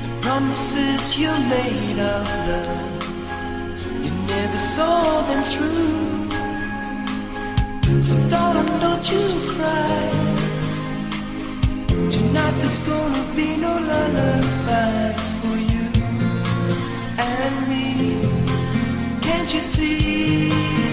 The 0.03 0.11
promises 0.21 1.17
you 1.17 1.31
made 1.49 1.99
of 1.99 2.27
love, 2.49 2.81
you 4.03 4.11
never 4.27 4.59
saw 4.59 5.21
them 5.29 5.43
through. 5.51 6.29
So 8.03 8.15
darling, 8.29 8.79
don't 8.79 9.05
you 9.11 9.25
cry. 9.53 10.01
Tonight 12.11 12.55
there's 12.61 12.77
gonna 12.89 13.23
be 13.35 13.57
no 13.57 13.73
lullabies 13.89 15.29
for 15.39 15.57
you 15.71 15.85
and 17.17 17.55
me. 17.69 17.85
Can't 19.21 19.51
you 19.51 19.61
see? 19.61 20.88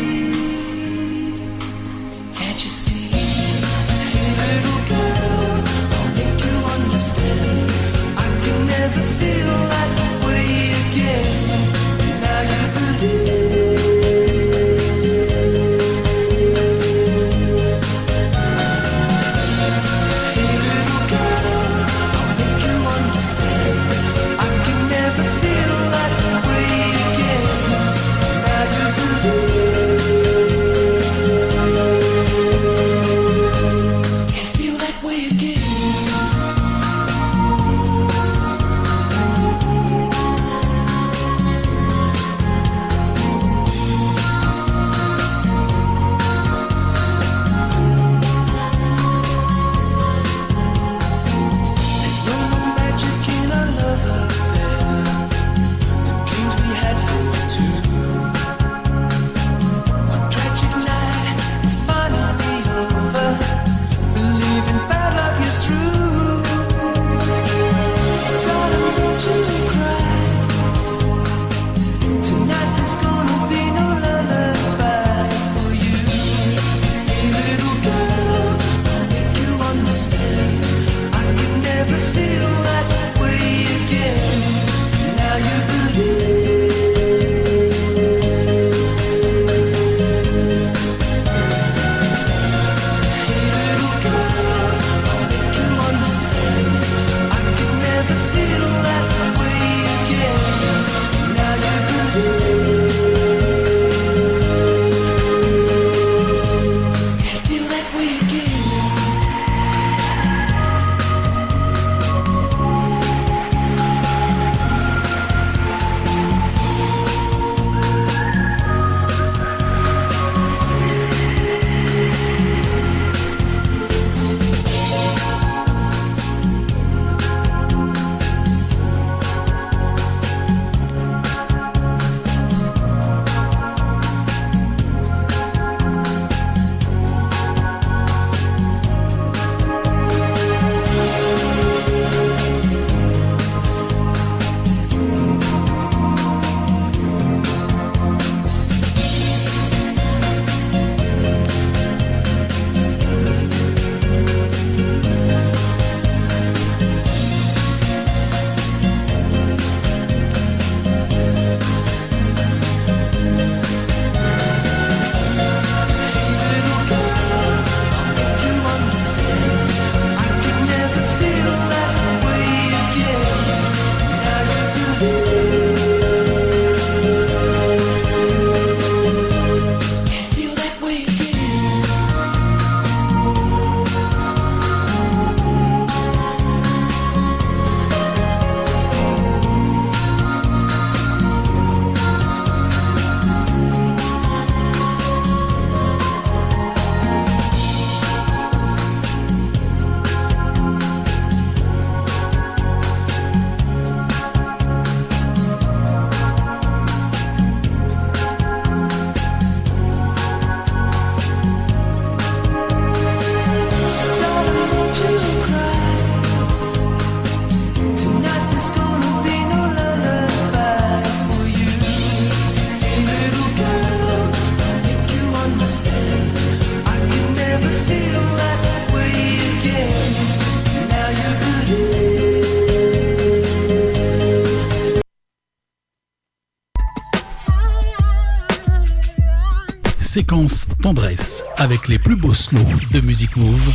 Séquence 240.17 240.67
tendresse 240.83 241.45
avec 241.59 241.89
les 241.89 241.99
plus 241.99 242.17
beaux 242.17 242.33
slows 242.33 242.65
de 242.91 243.03
Music 243.03 243.37
Move 243.37 243.71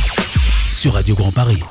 sur 0.66 0.94
Radio 0.94 1.14
Grand 1.14 1.30
Paris. 1.30 1.62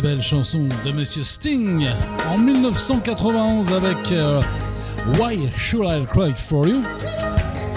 Très 0.00 0.08
belle 0.08 0.22
chanson 0.22 0.66
de 0.86 0.92
Monsieur 0.92 1.22
Sting 1.22 1.86
en 2.30 2.38
1991 2.38 3.70
avec 3.70 4.12
euh, 4.12 4.40
Why 5.18 5.50
Should 5.58 5.84
I 5.84 6.06
Cry 6.06 6.32
For 6.34 6.66
You 6.66 6.82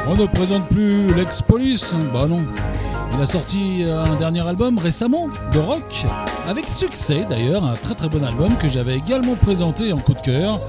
On 0.08 0.16
ne 0.16 0.26
présente 0.28 0.70
plus 0.70 1.14
l'ex-police, 1.16 1.94
bah 2.14 2.28
non. 2.30 2.46
Il 3.14 3.22
a 3.22 3.26
sorti 3.26 3.84
euh, 3.84 4.06
un 4.06 4.16
dernier 4.16 4.48
album 4.48 4.78
récemment 4.78 5.28
de 5.52 5.60
rock 5.60 6.06
avec 6.48 6.70
succès 6.70 7.26
d'ailleurs, 7.30 7.66
un 7.66 7.76
très 7.76 7.94
très 7.94 8.08
bon 8.08 8.24
album 8.24 8.56
que 8.58 8.70
j'avais 8.70 8.96
également 8.96 9.36
présenté 9.36 9.92
en 9.92 9.98
coup 9.98 10.14
de 10.14 10.22
cœur. 10.22 10.62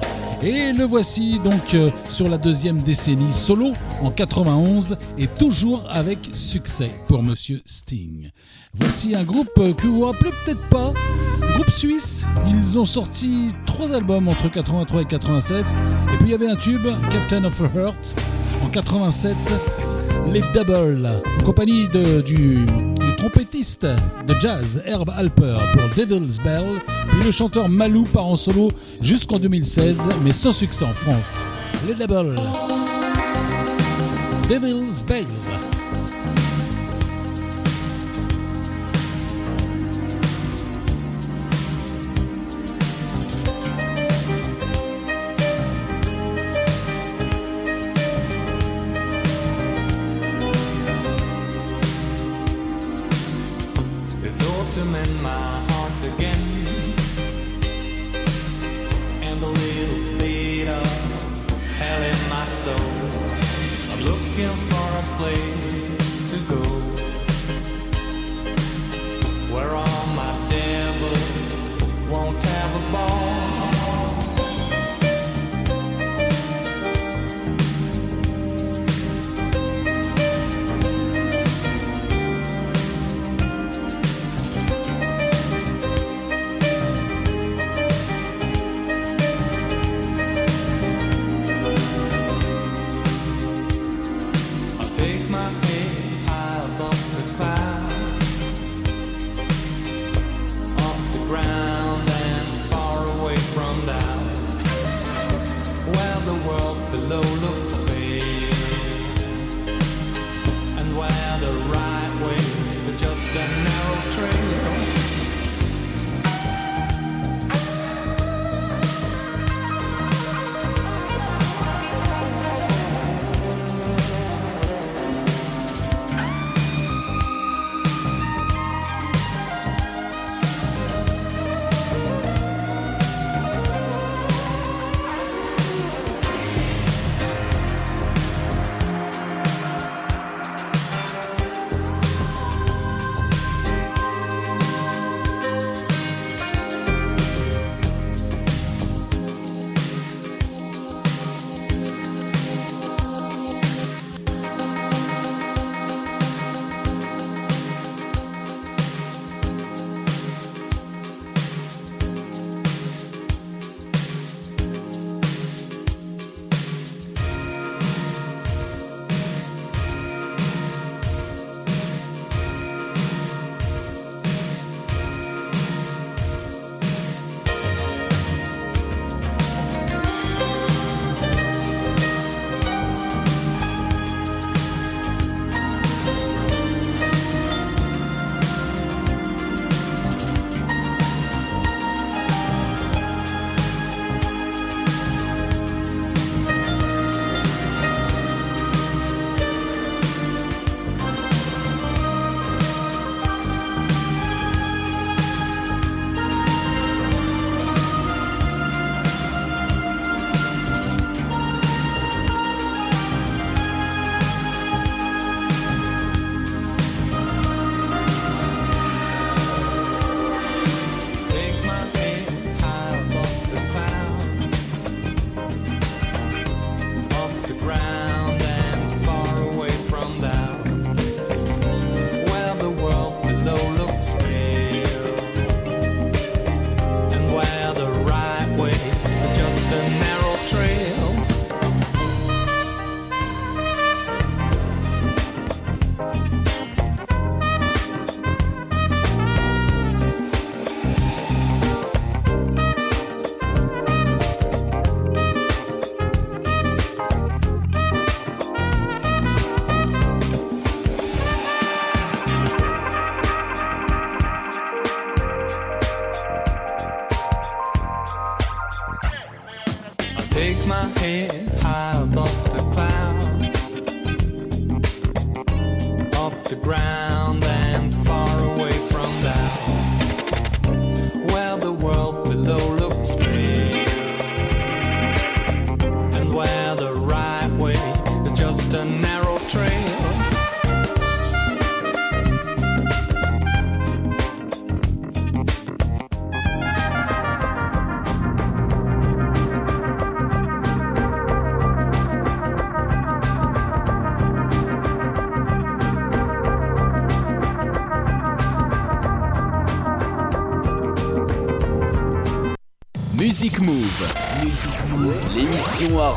Et 0.43 0.73
le 0.73 0.85
voici 0.85 1.39
donc 1.39 1.75
euh, 1.75 1.91
sur 2.09 2.29
la 2.29 2.37
deuxième 2.37 2.83
décennie 2.83 3.33
solo 3.33 3.75
en 4.03 4.11
91 4.11 4.97
et 5.19 5.29
toujours 5.29 5.85
avec 5.89 6.19
succès 6.33 6.91
pour 7.07 7.23
Monsieur 7.23 7.63
Sting. 7.65 8.31
Voici 8.75 9.15
un 9.15 9.23
groupe 9.23 9.55
que 9.55 9.87
vous 9.87 10.01
vous 10.01 10.07
rappelez 10.07 10.33
peut-être 10.45 10.69
pas, 10.69 10.93
groupe 11.55 11.71
suisse. 11.71 12.27
Ils 12.47 12.79
ont 12.79 12.85
sorti 12.85 13.53
trois 13.67 13.93
albums 13.93 14.29
entre 14.29 14.51
83 14.51 15.03
et 15.03 15.05
87 15.05 15.65
et 16.13 16.17
puis 16.17 16.27
il 16.27 16.31
y 16.31 16.35
avait 16.35 16.49
un 16.49 16.57
tube, 16.57 16.87
Captain 17.11 17.45
of 17.45 17.61
a 17.61 17.71
Heart, 17.79 18.17
en 18.65 18.69
87. 18.69 19.37
Les 20.33 20.41
Double, 20.55 21.09
en 21.39 21.45
compagnie 21.45 21.87
du 22.25 22.67
trompettiste 23.19 23.87
de 24.27 24.35
jazz 24.41 24.83
Herb 24.87 25.11
Alper 25.11 25.57
pour 25.73 25.83
Devil's 25.97 26.39
Bell, 26.39 26.81
puis 27.11 27.23
le 27.23 27.31
chanteur 27.31 27.69
Malou 27.69 28.05
part 28.05 28.27
en 28.27 28.37
solo 28.37 28.71
jusqu'en 29.01 29.39
2016, 29.39 29.99
mais 30.23 30.33
sans 30.33 30.53
succès 30.53 30.85
en 30.85 30.95
France. 30.95 31.47
Les 31.87 31.95
Double. 31.95 32.37
Devil's 34.49 35.03
Bell. 35.05 35.25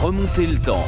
remonter 0.02 0.46
le 0.46 0.60
temps. 0.60 0.86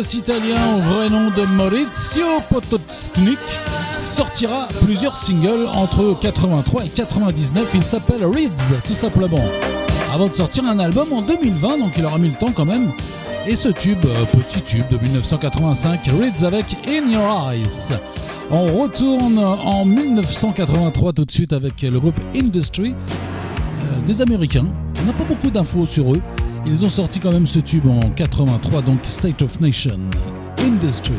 virtuose 0.00 0.14
italien 0.14 0.76
au 0.76 0.80
vrai 0.80 1.10
nom 1.10 1.30
de 1.30 1.44
Maurizio 1.54 2.40
Potocnik 2.48 3.38
sortira 4.00 4.68
plusieurs 4.84 5.16
singles 5.16 5.66
entre 5.72 6.16
83 6.20 6.84
et 6.84 6.88
99. 6.88 7.70
Il 7.74 7.82
s'appelle 7.82 8.24
Reeds, 8.24 8.80
tout 8.86 8.94
simplement. 8.94 9.44
Avant 10.12 10.28
de 10.28 10.34
sortir 10.34 10.64
un 10.64 10.78
album 10.78 11.12
en 11.12 11.22
2020, 11.22 11.78
donc 11.78 11.92
il 11.96 12.04
aura 12.04 12.18
mis 12.18 12.28
le 12.28 12.34
temps 12.34 12.52
quand 12.52 12.64
même. 12.64 12.92
Et 13.46 13.54
ce 13.54 13.68
tube, 13.68 13.98
euh, 14.04 14.24
petit 14.38 14.60
tube 14.62 14.88
de 14.90 14.98
1985, 14.98 16.00
Reeds 16.06 16.44
avec 16.44 16.64
In 16.86 17.10
Your 17.10 17.50
Eyes. 17.50 17.94
On 18.50 18.66
retourne 18.80 19.38
en 19.38 19.84
1983 19.84 21.12
tout 21.12 21.24
de 21.24 21.30
suite 21.30 21.52
avec 21.52 21.82
le 21.82 21.98
groupe 21.98 22.20
Industry, 22.34 22.94
euh, 22.94 24.06
des 24.06 24.20
Américains. 24.20 24.66
On 25.02 25.06
n'a 25.06 25.12
pas 25.12 25.24
beaucoup 25.24 25.50
d'infos 25.50 25.86
sur 25.86 26.14
eux. 26.14 26.20
Ils 26.66 26.84
ont 26.84 26.88
sorti 26.88 27.20
quand 27.20 27.32
même 27.32 27.46
ce 27.46 27.58
tube 27.58 27.86
en 27.86 28.10
83, 28.10 28.82
donc 28.82 29.00
State 29.02 29.42
of 29.42 29.60
Nation 29.60 29.98
Industry. 30.58 31.14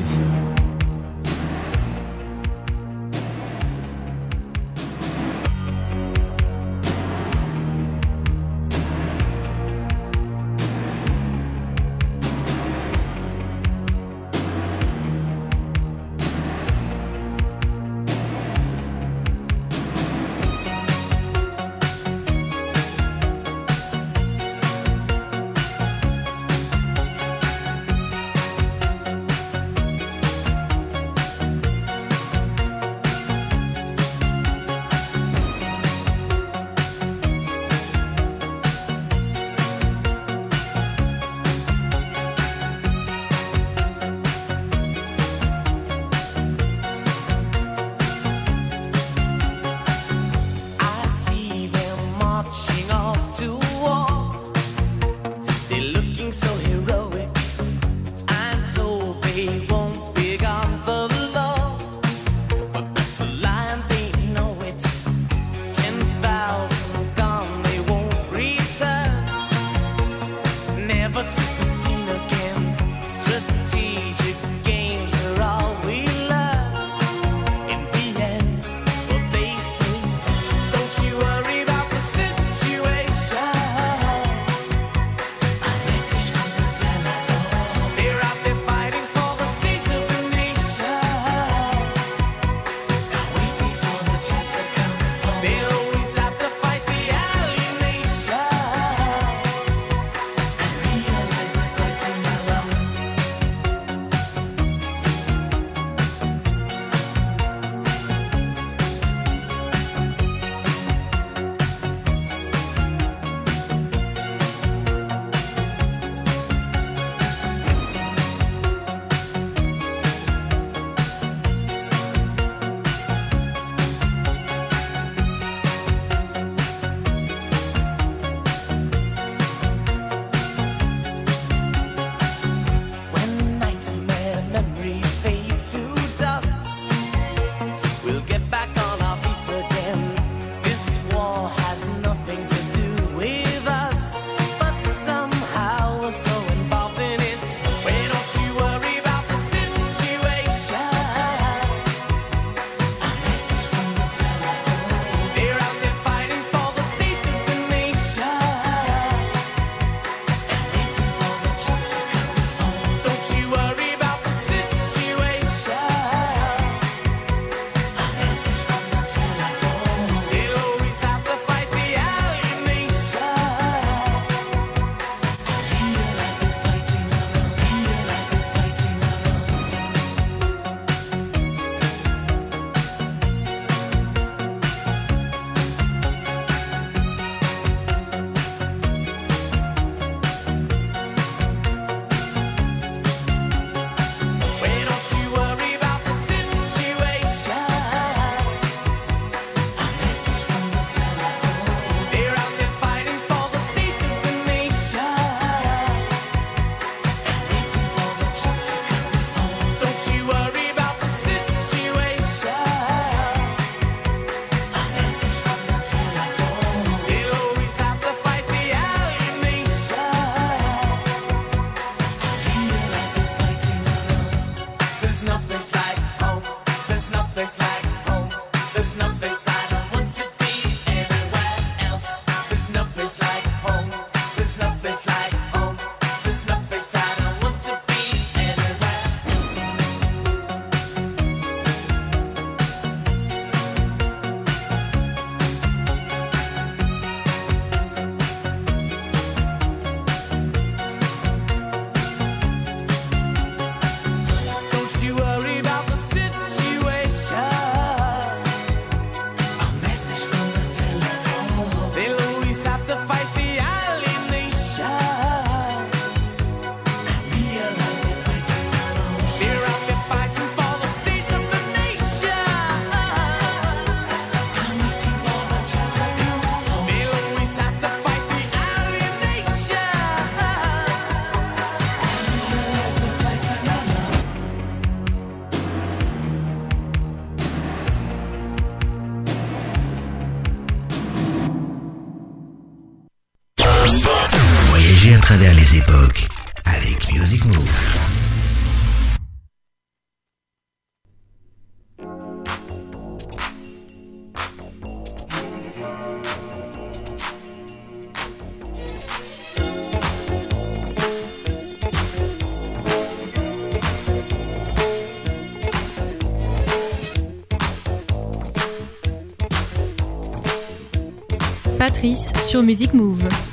Sur 322.04 322.64
Music 322.64 322.96
Move. 322.96 323.51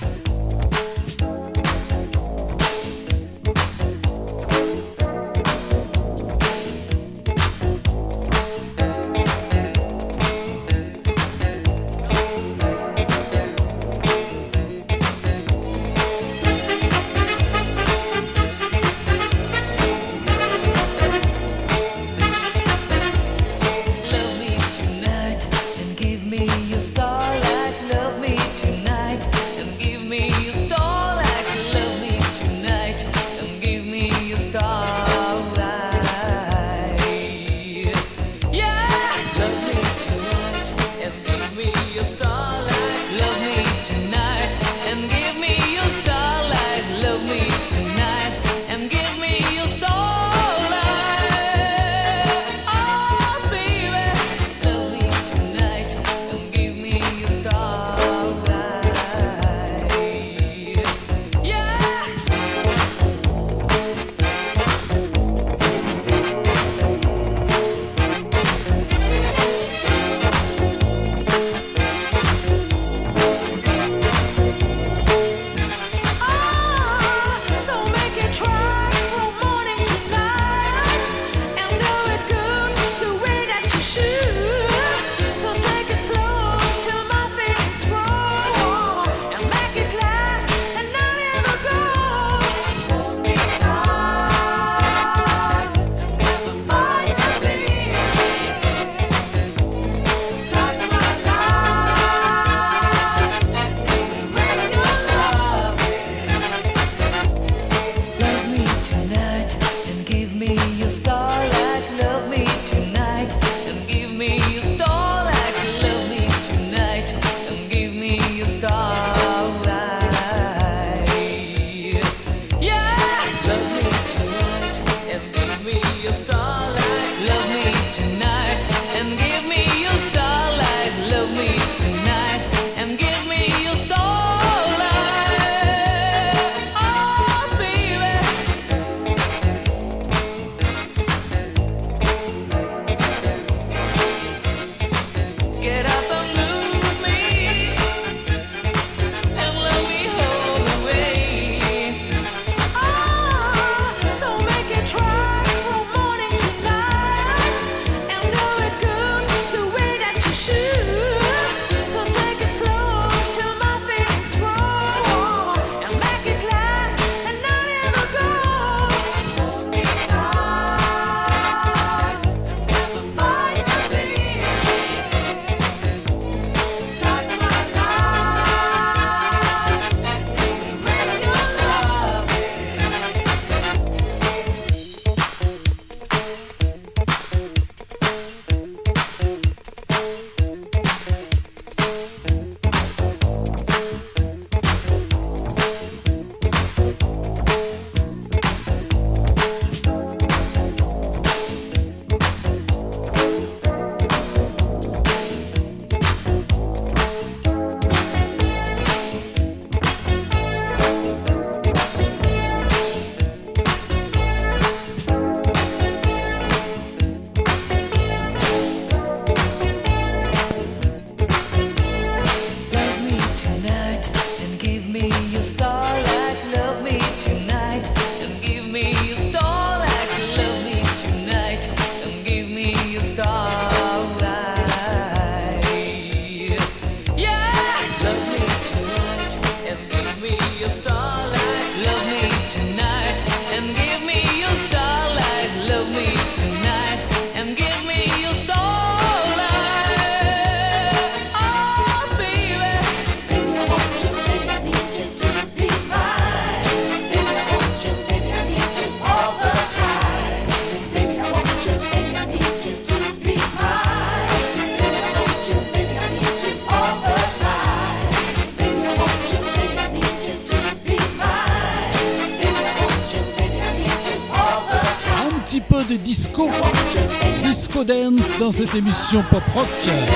Dans 278.48 278.52
cette 278.52 278.74
émission 278.74 279.22
pop 279.30 279.42
rock 279.54 279.68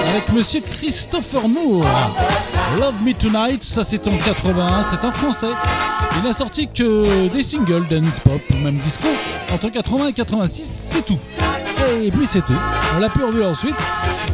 avec 0.09 0.33
monsieur 0.33 0.61
Christopher 0.63 1.47
Moore. 1.49 1.85
Love 2.81 2.95
Me 3.05 3.13
Tonight, 3.13 3.63
ça 3.63 3.85
c'est 3.85 4.09
en 4.09 4.17
81, 4.17 4.83
c'est 4.85 5.05
un 5.05 5.13
français. 5.13 5.51
Il 6.17 6.23
n'a 6.23 6.33
sorti 6.33 6.67
que 6.67 7.29
des 7.29 7.43
singles 7.43 7.87
dance 7.91 8.21
pop 8.21 8.41
ou 8.51 8.65
même 8.65 8.79
disco 8.79 9.07
entre 9.53 9.69
80 9.69 10.09
et 10.09 10.13
86, 10.15 10.91
c'est 10.95 11.05
tout. 11.05 11.19
Et 12.03 12.11
puis 12.11 12.27
c'est 12.27 12.41
tout. 12.47 12.55
On 12.97 13.01
l'a 13.01 13.11
plus 13.11 13.25
revu 13.25 13.45
ensuite. 13.45 13.77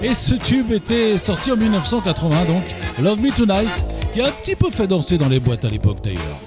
Et 0.01 0.15
ce 0.15 0.35
tube 0.35 0.70
était 0.70 1.19
sorti 1.19 1.51
en 1.51 1.57
1980, 1.57 2.45
donc 2.45 2.65
Love 3.03 3.20
Me 3.20 3.33
Tonight, 3.33 3.85
qui 4.15 4.20
a 4.20 4.29
un 4.29 4.31
petit 4.31 4.55
peu 4.55 4.70
fait 4.70 4.87
danser 4.87 5.19
dans 5.19 5.29
les 5.29 5.41
boîtes 5.41 5.65
à 5.65 5.70
l'époque 5.70 6.05
d'ailleurs. 6.05 6.39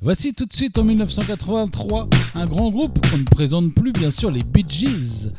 Voici 0.00 0.32
tout 0.32 0.46
de 0.46 0.52
suite 0.52 0.78
en 0.78 0.84
1983 0.84 2.08
un 2.36 2.46
grand 2.46 2.70
groupe 2.70 3.04
qu'on 3.10 3.18
ne 3.18 3.24
présente 3.24 3.74
plus 3.74 3.92
bien 3.92 4.12
sûr 4.12 4.30
les 4.30 4.44
Bee 4.44 4.64
Gees. 4.68 5.32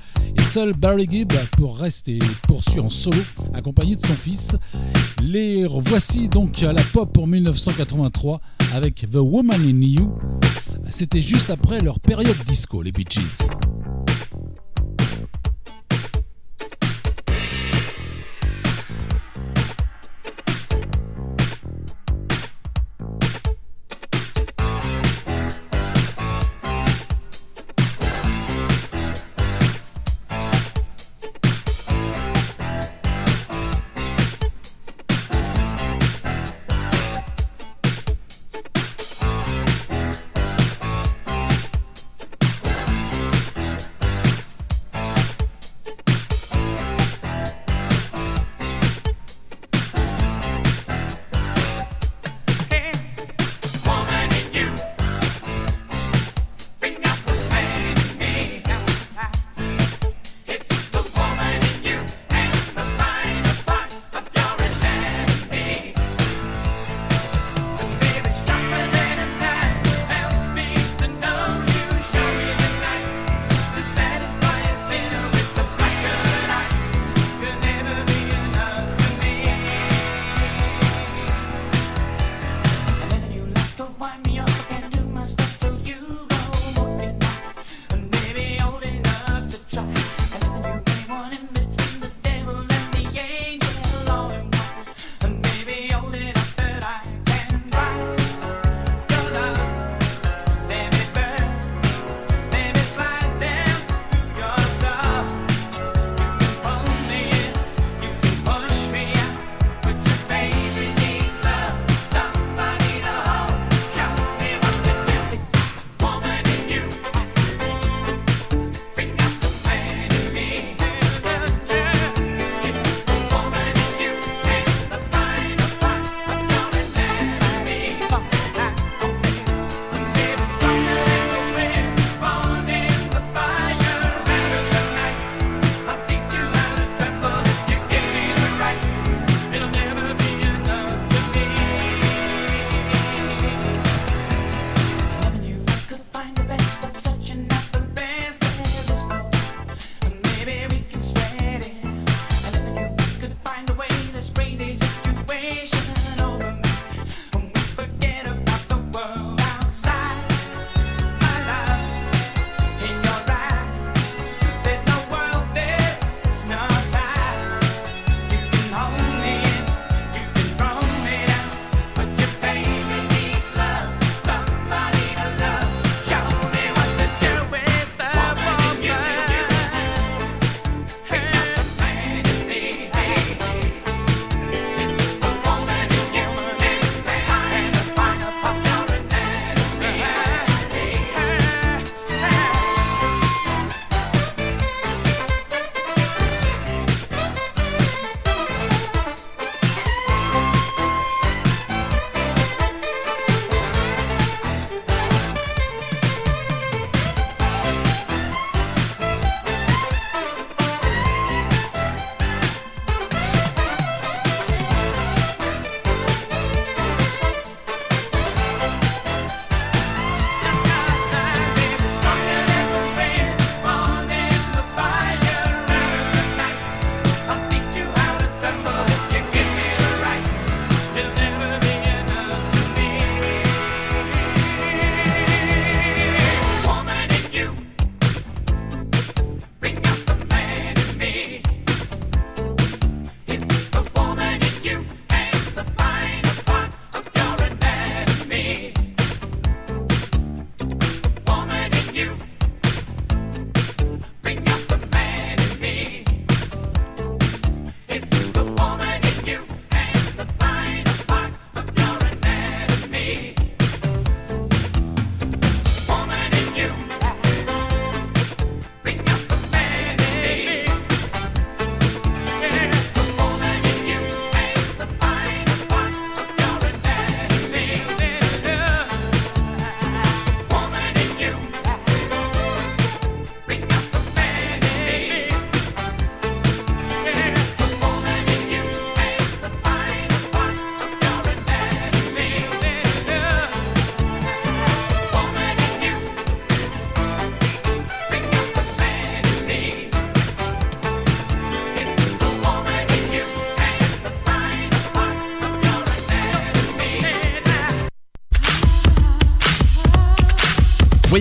Seul 0.50 0.74
Barry 0.74 1.08
Gibb 1.08 1.32
pour 1.58 1.78
rester 1.78 2.18
poursuit 2.48 2.80
en 2.80 2.90
solo 2.90 3.22
accompagné 3.54 3.96
de 3.96 4.02
son 4.02 4.16
fils. 4.16 4.58
Les 5.22 5.68
voici 5.68 6.28
donc 6.28 6.64
à 6.64 6.74
la 6.74 6.82
pop 6.82 7.16
en 7.20 7.28
1983 7.28 8.42
avec 8.74 9.06
The 9.12 9.18
Woman 9.18 9.62
in 9.62 9.82
You. 9.82 10.12
C'était 10.90 11.22
juste 11.22 11.52
après 11.52 11.82
leur 11.82 12.00
période 12.00 12.36
disco 12.48 12.82
les 12.82 12.92
Bee 12.92 13.06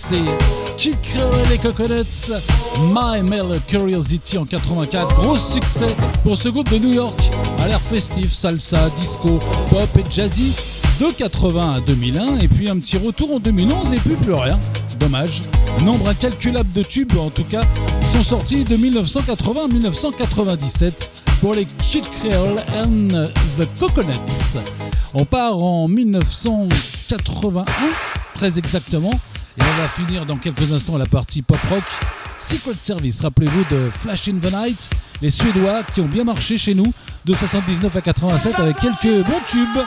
Danser. 0.00 0.24
Kid 0.76 0.96
Creole 1.02 1.46
et 1.46 1.48
les 1.50 1.58
Coconuts, 1.58 2.32
My 2.94 3.22
Male 3.22 3.60
Curiosity 3.66 4.38
en 4.38 4.44
84, 4.44 5.14
gros 5.16 5.36
succès 5.36 5.94
pour 6.22 6.38
ce 6.38 6.48
groupe 6.48 6.70
de 6.70 6.78
New 6.78 6.92
York, 6.92 7.20
à 7.60 7.68
l'air 7.68 7.80
festif, 7.80 8.32
salsa, 8.32 8.88
disco, 8.98 9.38
pop 9.68 9.88
et 9.96 10.04
jazzy, 10.10 10.54
de 11.00 11.10
80 11.12 11.74
à 11.74 11.80
2001, 11.80 12.38
et 12.38 12.48
puis 12.48 12.70
un 12.70 12.78
petit 12.78 12.96
retour 12.96 13.34
en 13.34 13.38
2011 13.38 13.92
et 13.92 13.96
puis 13.96 14.16
plus 14.16 14.34
rien. 14.34 14.58
Dommage. 14.98 15.42
Nombre 15.84 16.10
incalculable 16.10 16.70
de 16.74 16.82
tubes, 16.82 17.16
en 17.16 17.30
tout 17.30 17.44
cas, 17.44 17.62
sont 18.12 18.22
sortis 18.22 18.64
de 18.64 18.76
1980 18.76 19.64
à 19.64 19.68
1997 19.68 21.24
pour 21.40 21.54
les 21.54 21.64
Kid 21.64 22.04
Creole 22.20 22.58
and 22.84 23.08
the 23.58 23.66
Coconuts. 23.78 24.58
On 25.14 25.24
part 25.24 25.56
en 25.56 25.88
1981, 25.88 27.64
très 28.34 28.58
exactement, 28.58 29.12
va 29.80 29.88
finir 29.88 30.26
dans 30.26 30.36
quelques 30.36 30.72
instants 30.72 30.98
la 30.98 31.06
partie 31.06 31.40
pop 31.40 31.58
rock. 31.70 31.82
Secret 32.38 32.74
Service, 32.80 33.22
rappelez-vous 33.22 33.64
de 33.74 33.90
Flash 33.90 34.28
in 34.28 34.34
the 34.34 34.52
Night, 34.52 34.90
les 35.22 35.30
Suédois 35.30 35.82
qui 35.94 36.00
ont 36.00 36.06
bien 36.06 36.24
marché 36.24 36.58
chez 36.58 36.74
nous 36.74 36.92
de 37.24 37.32
79 37.32 37.96
à 37.96 38.00
87 38.02 38.58
avec 38.58 38.76
quelques 38.78 39.26
bons 39.26 39.40
tubes 39.48 39.78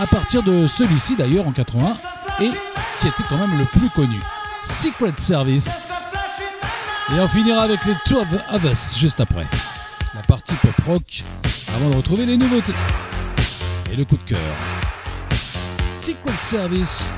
à 0.00 0.06
partir 0.06 0.42
de 0.42 0.66
celui-ci 0.66 1.16
d'ailleurs 1.16 1.46
en 1.46 1.52
81 1.52 1.96
et 2.40 2.50
qui 3.00 3.08
était 3.08 3.22
quand 3.28 3.36
même 3.36 3.58
le 3.58 3.66
plus 3.66 3.90
connu. 3.90 4.18
Secret 4.62 5.12
Service. 5.18 5.68
Et 7.14 7.20
on 7.20 7.28
finira 7.28 7.62
avec 7.62 7.84
les 7.84 7.94
Two 8.06 8.18
of 8.18 8.64
Us 8.64 8.98
juste 8.98 9.20
après. 9.20 9.46
La 10.14 10.22
partie 10.22 10.54
pop 10.54 10.86
rock 10.86 11.22
avant 11.76 11.90
de 11.90 11.96
retrouver 11.96 12.24
les 12.24 12.38
nouveautés. 12.38 12.72
Et 13.92 13.96
le 13.96 14.06
coup 14.06 14.16
de 14.16 14.22
cœur. 14.22 14.38
Secret 15.94 16.32
Service, 16.40 17.10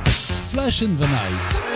Flash 0.51 0.82
in 0.82 0.97
the 0.97 1.09
Night. 1.09 1.76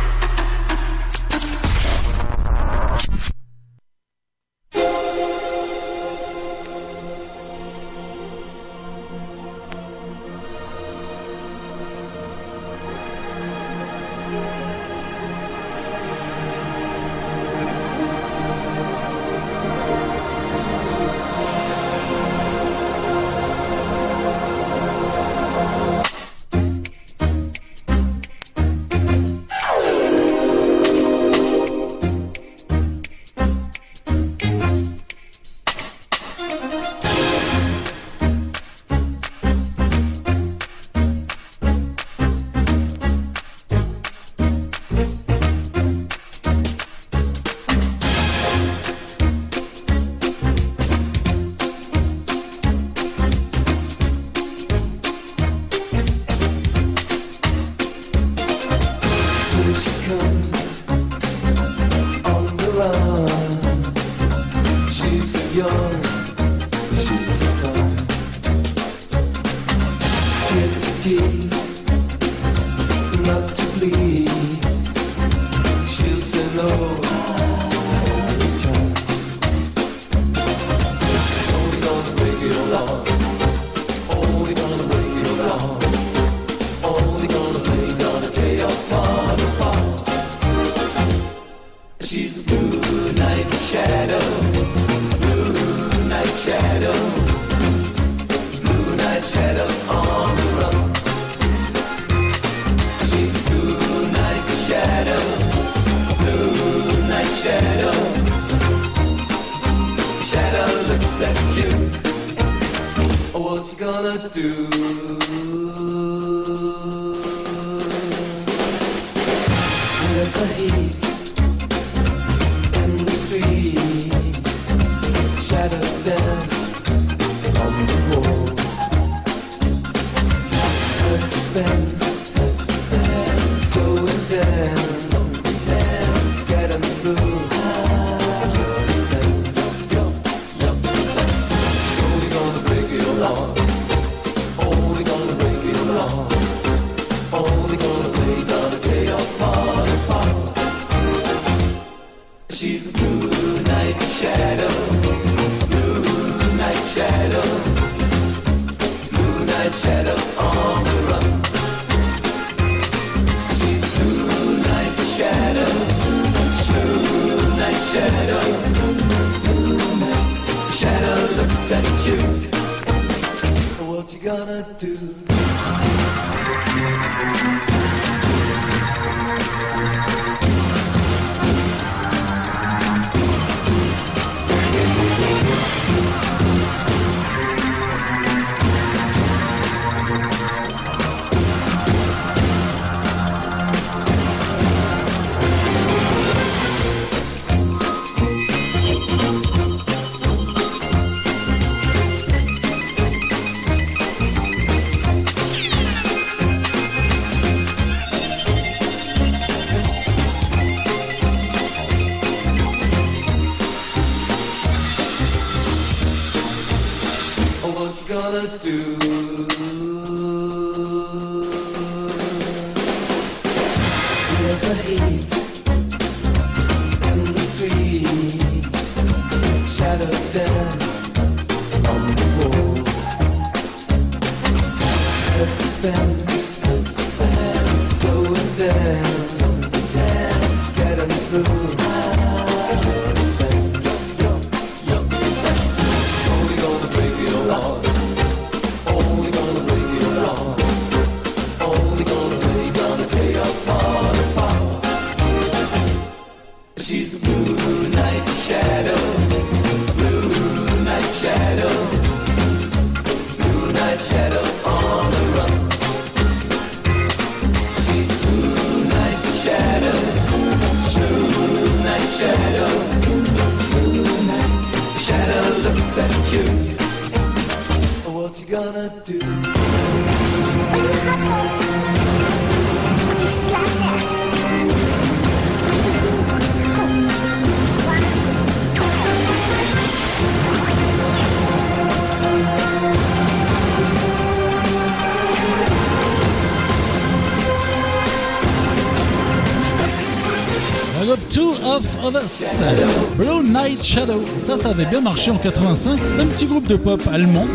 Blue 303.17 303.43
Night 303.43 303.83
Shadow. 303.83 304.23
Ça, 304.39 304.57
ça 304.57 304.69
avait 304.69 304.85
bien 304.85 305.01
marché 305.01 305.31
en 305.31 305.37
85. 305.37 305.99
C'est 306.01 306.21
un 306.21 306.27
petit 306.27 306.45
groupe 306.45 306.67
de 306.67 306.75
pop 306.75 307.01
allemand 307.11 307.47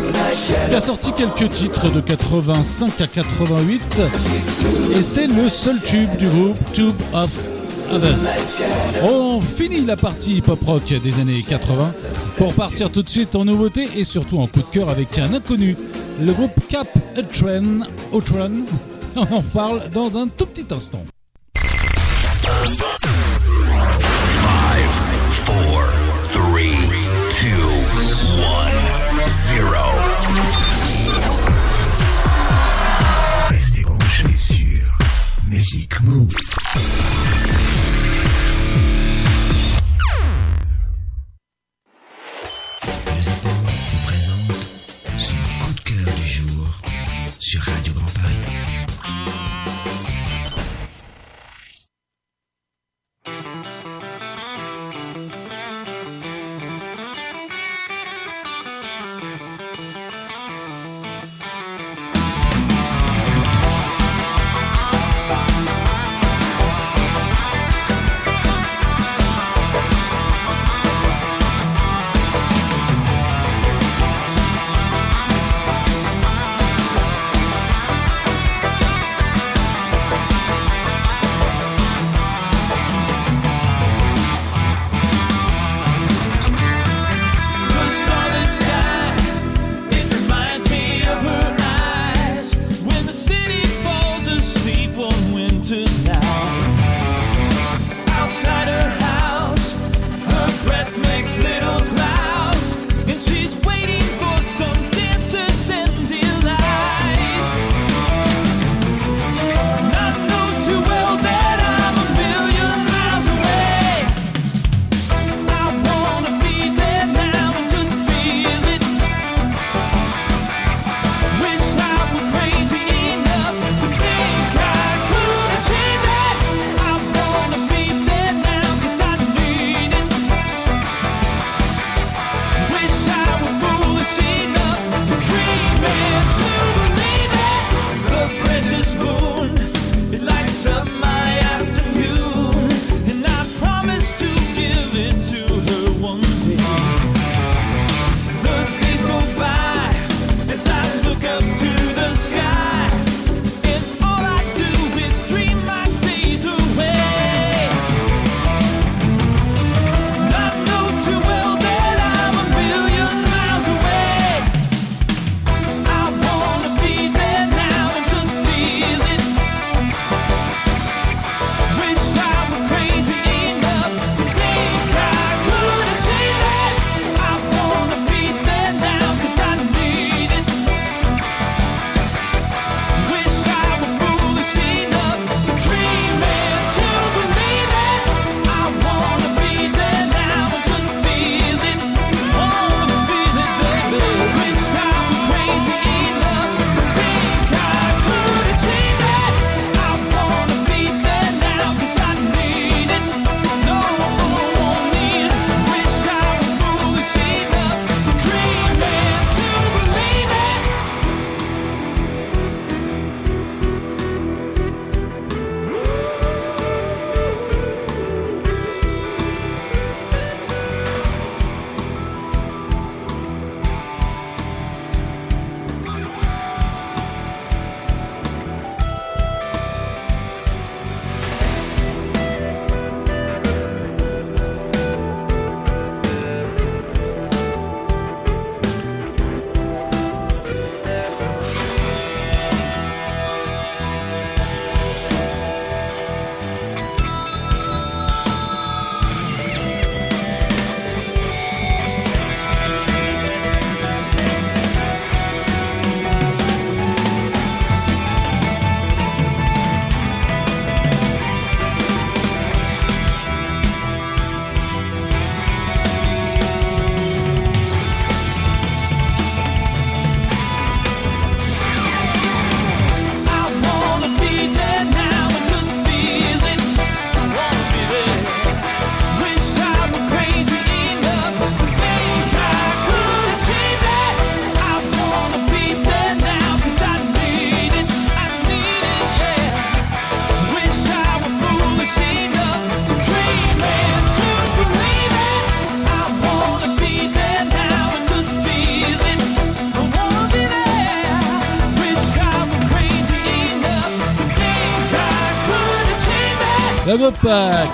qui 0.69 0.75
a 0.75 0.81
sorti 0.81 1.11
quelques 1.13 1.49
titres 1.49 1.91
de 1.91 2.01
85 2.01 3.01
à 3.01 3.07
88. 3.07 4.01
Et 4.95 5.01
c'est 5.01 5.27
le 5.27 5.49
seul 5.49 5.81
tube 5.81 6.15
du 6.17 6.27
groupe 6.27 6.57
Two 6.73 6.93
of 7.13 7.29
Us. 7.91 8.61
On 9.03 9.39
finit 9.39 9.85
la 9.85 9.95
partie 9.95 10.41
pop 10.41 10.59
rock 10.65 10.93
des 11.01 11.19
années 11.19 11.41
80 11.47 11.93
pour 12.37 12.53
partir 12.53 12.91
tout 12.91 13.03
de 13.03 13.09
suite 13.09 13.35
en 13.35 13.45
nouveauté 13.45 13.89
et 13.95 14.03
surtout 14.03 14.39
en 14.39 14.47
coup 14.47 14.59
de 14.59 14.73
cœur 14.73 14.89
avec 14.89 15.17
un 15.17 15.33
inconnu, 15.33 15.77
le 16.21 16.33
groupe 16.33 16.59
Cap 16.69 16.87
Outran. 17.17 17.85
Outran. 18.11 18.51
On 19.15 19.35
en 19.35 19.41
parle 19.41 19.89
dans 19.93 20.17
un 20.17 20.27
tout 20.27 20.45
petit 20.45 20.67
instant. 20.73 21.03
Restez 33.49 33.81
branchés 33.81 34.37
sur 34.37 34.97
Music 35.49 35.99
Move. 36.01 36.35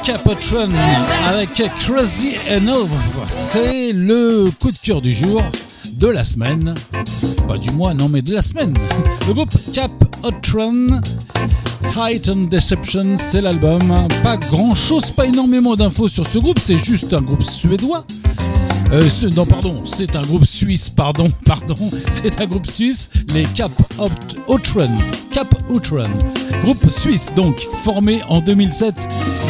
Capotron 0.06 0.70
avec 1.26 1.54
Crazy 1.80 2.34
Enough, 2.50 2.90
c'est 3.34 3.94
le 3.94 4.50
coup 4.60 4.72
de 4.72 4.78
cœur 4.78 5.02
du 5.02 5.14
jour, 5.14 5.42
de 5.94 6.08
la 6.08 6.26
semaine, 6.26 6.74
pas 7.48 7.58
du 7.58 7.72
mois, 7.72 7.94
non 7.94 8.10
mais 8.10 8.22
de 8.22 8.34
la 8.34 8.42
semaine. 8.42 8.74
Le 9.28 9.34
groupe 9.34 9.54
Capotron, 9.72 11.02
Height 11.98 12.28
and 12.28 12.48
Deception, 12.50 13.16
c'est 13.18 13.42
l'album. 13.42 14.08
Pas 14.24 14.36
grand 14.36 14.76
chose, 14.76 15.06
pas 15.12 15.26
énormément 15.26 15.76
d'infos 15.76 16.10
sur 16.10 16.28
ce 16.28 16.40
groupe, 16.40 16.60
c'est 16.60 16.78
juste 16.78 17.14
un 17.14 17.22
groupe 17.22 17.44
suédois. 17.44 18.06
Euh, 18.92 19.10
non, 19.36 19.46
pardon, 19.46 19.76
c'est 19.86 20.16
un 20.16 20.22
groupe 20.22 20.46
suisse, 20.46 20.90
pardon, 20.90 21.32
pardon, 21.46 21.76
c'est 22.12 22.40
un 22.42 22.46
groupe 22.46 22.68
suisse, 22.68 23.10
les 23.34 23.44
Cap 23.44 23.72
Outron, 24.48 24.92
Cap 25.32 25.48
Outron, 25.70 26.10
groupe 26.64 26.90
suisse 26.90 27.32
donc, 27.36 27.68
formé 27.84 28.22
en 28.30 28.40
2007. 28.40 29.10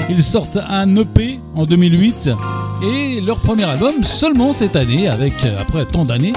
Ils 0.10 0.24
sortent 0.24 0.58
un 0.68 0.96
EP 0.96 1.40
en 1.56 1.66
2008 1.66 2.32
et 2.84 3.22
leur 3.22 3.38
premier 3.38 3.64
album 3.66 4.04
seulement 4.04 4.52
cette 4.52 4.76
année, 4.76 5.08
avec 5.08 5.34
euh, 5.46 5.62
après 5.62 5.86
tant 5.86 6.04
d'années, 6.04 6.34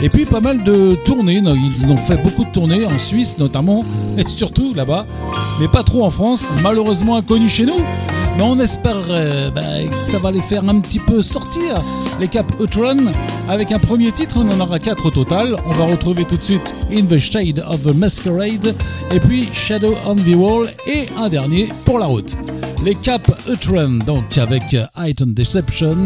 et 0.00 0.08
puis 0.08 0.24
pas 0.24 0.40
mal 0.40 0.62
de 0.62 0.94
tournées. 1.04 1.42
Ils 1.42 1.90
ont 1.90 1.96
fait 1.96 2.16
beaucoup 2.16 2.44
de 2.44 2.50
tournées 2.50 2.86
en 2.86 2.98
Suisse 2.98 3.36
notamment, 3.38 3.84
et 4.18 4.26
surtout 4.26 4.72
là-bas, 4.72 5.04
mais 5.60 5.68
pas 5.68 5.82
trop 5.82 6.04
en 6.04 6.10
France, 6.10 6.46
malheureusement 6.62 7.16
inconnu 7.16 7.48
chez 7.48 7.66
nous. 7.66 7.80
On 8.42 8.58
espère 8.58 8.96
euh, 9.10 9.50
bah, 9.50 9.60
que 9.90 9.94
ça 10.10 10.18
va 10.18 10.30
les 10.30 10.40
faire 10.40 10.66
un 10.66 10.80
petit 10.80 10.98
peu 10.98 11.20
sortir, 11.20 11.74
les 12.20 12.26
Cap 12.26 12.46
Outrun. 12.58 13.12
Avec 13.48 13.70
un 13.70 13.78
premier 13.78 14.10
titre, 14.12 14.36
on 14.38 14.48
en 14.48 14.60
aura 14.60 14.78
quatre 14.78 15.06
au 15.06 15.10
total. 15.10 15.56
On 15.66 15.72
va 15.72 15.84
retrouver 15.84 16.24
tout 16.24 16.36
de 16.36 16.42
suite 16.42 16.74
In 16.90 17.04
the 17.04 17.18
Shade 17.18 17.62
of 17.68 17.82
the 17.82 17.94
Masquerade, 17.94 18.74
et 19.12 19.20
puis 19.20 19.44
Shadow 19.52 19.94
on 20.06 20.16
the 20.16 20.34
Wall, 20.34 20.66
et 20.86 21.06
un 21.18 21.28
dernier 21.28 21.68
pour 21.84 21.98
la 21.98 22.06
route. 22.06 22.34
Les 22.82 22.94
Cap 22.94 23.30
Outrun, 23.46 23.98
donc 24.06 24.38
avec 24.38 24.74
Height 24.96 25.20
and 25.20 25.34
Deception, 25.34 25.96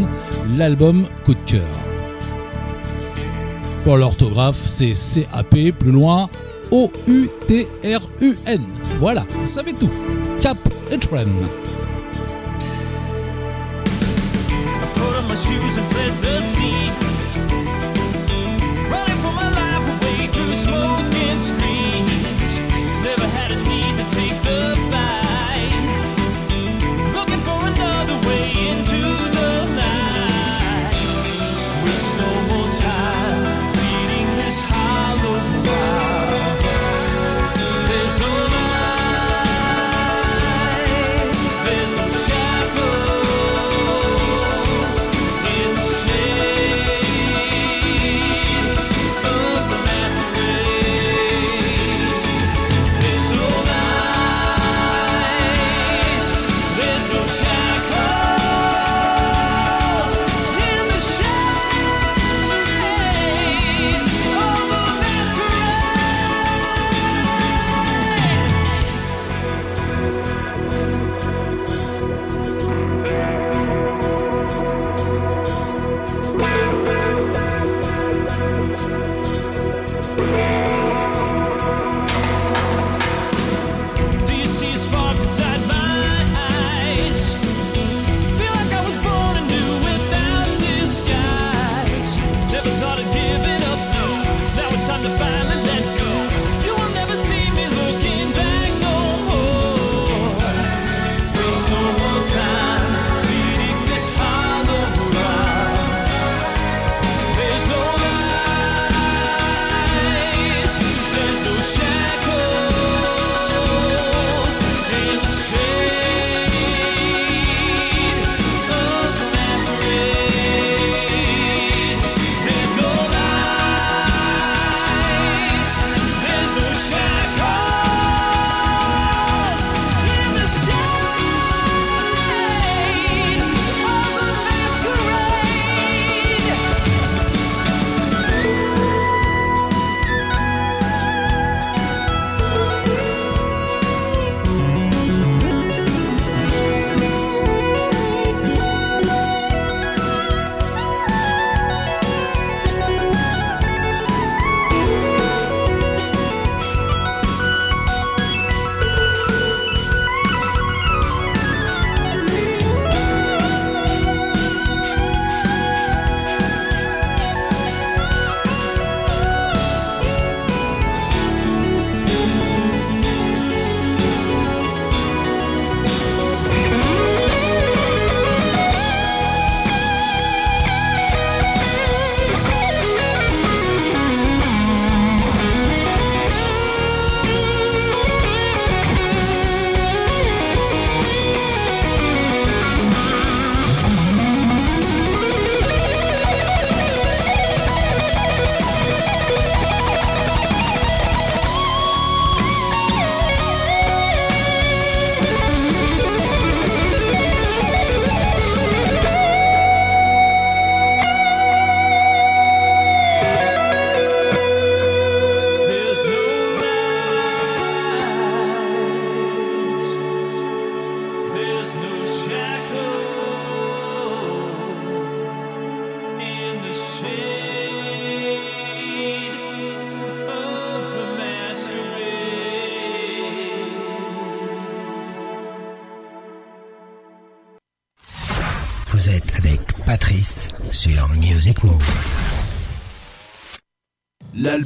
l'album 0.56 1.06
coup 1.24 1.34
de 1.34 1.50
cœur. 1.50 1.70
Pour 3.84 3.96
l'orthographe, 3.96 4.60
c'est 4.66 4.94
C-A-P, 4.94 5.70
plus 5.70 5.92
loin, 5.92 6.28
O-U-T-R-U-N. 6.72 8.60
Voilà, 8.98 9.24
vous 9.30 9.48
savez 9.48 9.72
tout. 9.72 9.90
Cap 10.40 10.58
Outrun. 10.92 11.28
choosing 15.60 15.93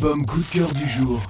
L'album 0.00 0.24
coup 0.26 0.38
de 0.38 0.58
cœur 0.58 0.72
du 0.74 0.86
jour. 0.86 1.27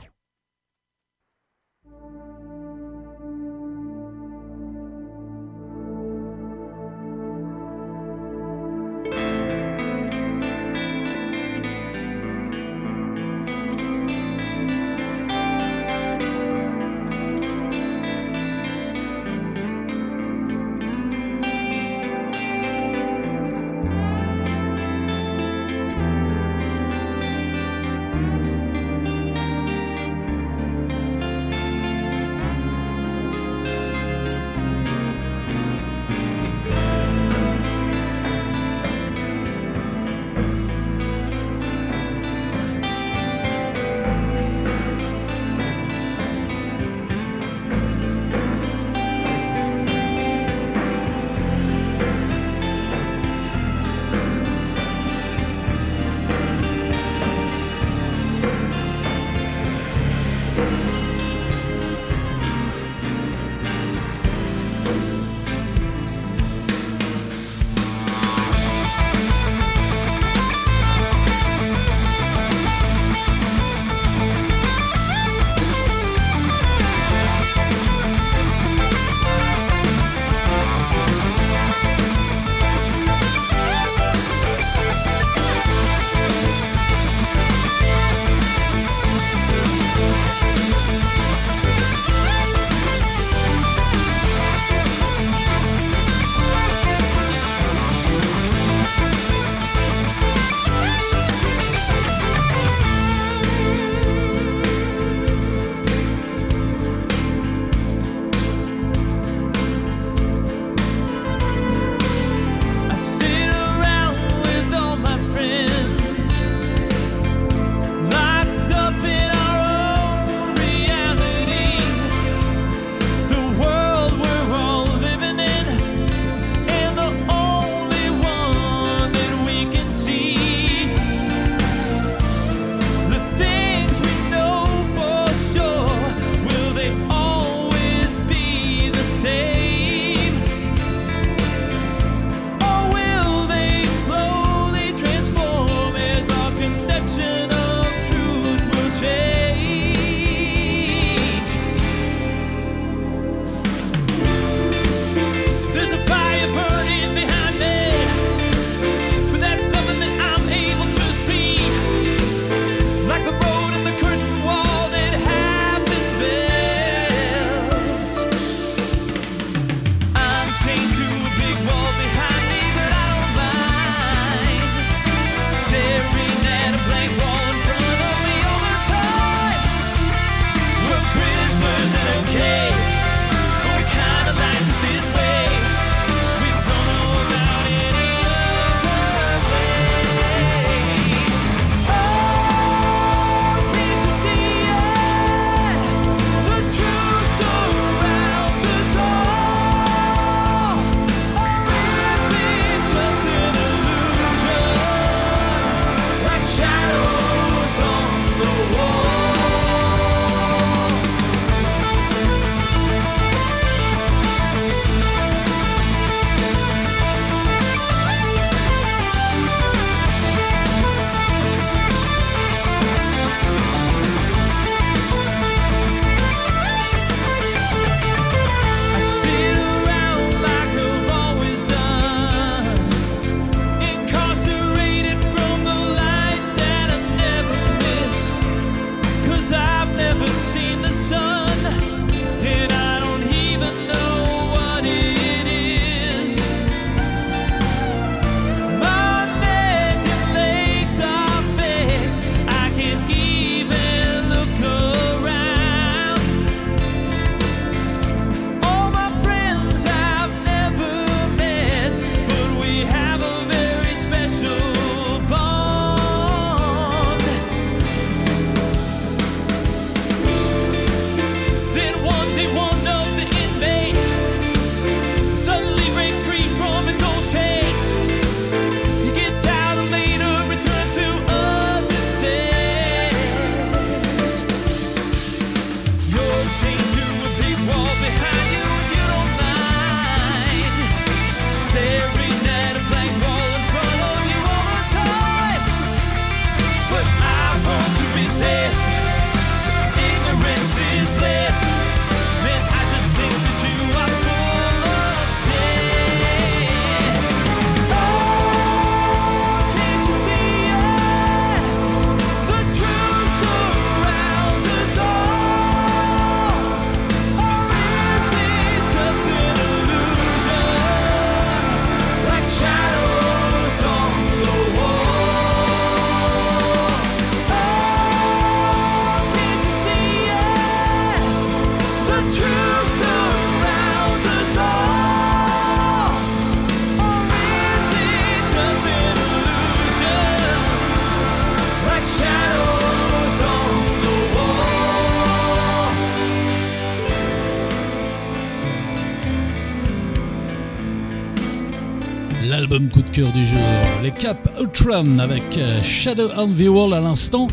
Cap 354.19 354.49
Outrun 354.61 355.21
avec 355.21 355.57
euh, 355.59 355.81
Shadow 355.83 356.29
on 356.37 356.49
the 356.49 356.69
Wall 356.69 356.93
à 356.93 357.01
l'instant. 357.01 357.47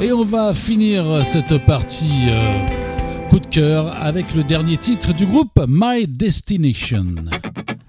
Et 0.00 0.12
on 0.12 0.24
va 0.24 0.54
finir 0.54 1.04
cette 1.24 1.58
partie 1.66 2.28
euh, 2.28 3.28
coup 3.28 3.38
de 3.38 3.46
cœur 3.46 3.94
avec 4.00 4.34
le 4.34 4.42
dernier 4.42 4.78
titre 4.78 5.12
du 5.12 5.26
groupe 5.26 5.60
My 5.68 6.06
Destination. 6.06 7.04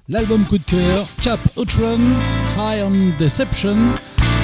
L'album 0.09 0.43
coup 0.43 0.57
de 0.57 0.63
cœur 0.63 1.05
Cap 1.23 1.39
Outrun, 1.55 1.99
High 2.57 2.83
on 2.83 3.17
Deception. 3.17 3.77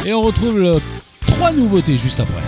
Et 0.06 0.14
on 0.14 0.22
retrouve 0.22 0.80
trois 1.26 1.52
nouveautés 1.52 1.98
juste 1.98 2.22
après. 2.22 2.47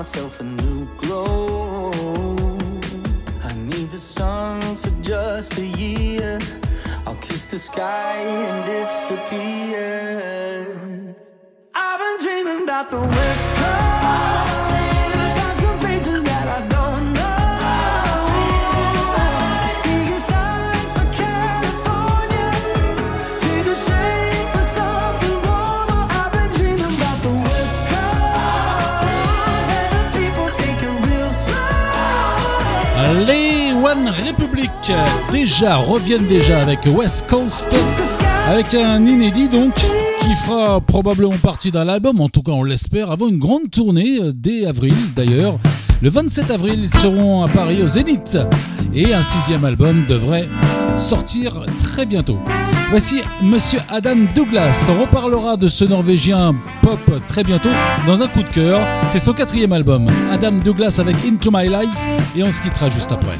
Myself 0.00 0.40
a 0.40 0.44
new 0.44 0.88
glow. 0.96 1.90
I 3.44 3.52
need 3.52 3.90
the 3.90 3.98
sun 3.98 4.58
for 4.76 4.88
just 5.02 5.58
a 5.58 5.66
year. 5.66 6.38
I'll 7.06 7.16
kiss 7.16 7.44
the 7.50 7.58
sky 7.58 8.16
and 8.16 8.64
disappear. 8.64 9.84
I've 11.74 12.00
been 12.00 12.16
dreaming 12.26 12.62
about 12.62 12.88
the 12.88 13.02
West 13.02 13.49
Republic 34.70 34.96
déjà 35.32 35.76
reviennent 35.76 36.26
déjà 36.26 36.60
avec 36.60 36.80
West 36.86 37.24
Coast 37.28 37.68
avec 38.48 38.74
un 38.74 39.04
inédit 39.04 39.48
donc 39.48 39.74
qui 39.74 40.34
fera 40.44 40.80
probablement 40.80 41.36
partie 41.42 41.70
d'un 41.70 41.88
album, 41.88 42.20
en 42.20 42.28
tout 42.28 42.42
cas 42.42 42.52
on 42.52 42.62
l'espère, 42.62 43.10
avant 43.10 43.28
une 43.28 43.38
grande 43.38 43.70
tournée 43.70 44.18
euh, 44.20 44.32
dès 44.34 44.66
avril 44.66 44.94
d'ailleurs. 45.14 45.58
Le 46.02 46.08
27 46.08 46.50
avril, 46.50 46.80
ils 46.82 46.94
seront 46.98 47.42
à 47.44 47.48
Paris 47.48 47.82
au 47.82 47.86
Zénith 47.86 48.38
et 48.94 49.12
un 49.12 49.22
sixième 49.22 49.64
album 49.64 50.06
devrait 50.06 50.48
sortir 50.96 51.64
très 51.82 52.06
bientôt. 52.06 52.38
Voici 52.90 53.22
Monsieur 53.42 53.80
Adam 53.90 54.16
Douglas. 54.34 54.88
On 54.90 55.02
reparlera 55.02 55.56
de 55.56 55.68
ce 55.68 55.84
Norvégien 55.84 56.54
pop 56.82 56.98
très 57.26 57.44
bientôt 57.44 57.68
dans 58.06 58.20
un 58.22 58.28
coup 58.28 58.42
de 58.42 58.48
cœur. 58.48 58.80
C'est 59.10 59.18
son 59.18 59.32
quatrième 59.32 59.72
album, 59.72 60.06
Adam 60.32 60.52
Douglas 60.52 60.96
avec 60.98 61.16
Into 61.24 61.50
My 61.52 61.68
Life, 61.68 62.08
et 62.34 62.42
on 62.42 62.50
se 62.50 62.62
quittera 62.62 62.88
juste 62.88 63.12
après. 63.12 63.38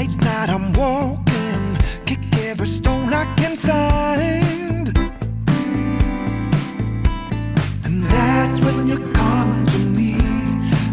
Late 0.00 0.16
night 0.22 0.48
I'm 0.48 0.72
walking, 0.72 1.76
kick 2.06 2.20
every 2.38 2.66
stone 2.66 3.12
I 3.12 3.26
can 3.36 3.54
find. 3.54 4.88
And 7.84 8.04
that's 8.04 8.64
when 8.64 8.88
you 8.88 8.96
come 9.12 9.66
to 9.66 9.78
me 9.78 10.14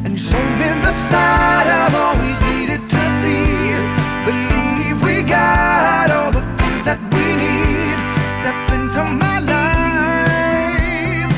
and 0.04 0.20
show 0.20 0.46
me 0.60 0.68
the 0.88 0.94
side 1.10 1.68
I've 1.82 1.96
always 1.96 2.38
needed 2.52 2.82
to 2.82 3.02
see. 3.22 3.80
Believe 4.28 5.02
we 5.02 5.24
got 5.24 6.12
all 6.12 6.32
the 6.34 6.44
things 6.60 6.84
that 6.84 7.00
we 7.14 7.26
need. 7.46 7.98
Step 8.40 8.60
into 8.78 9.02
my 9.24 9.40
life. 9.56 11.36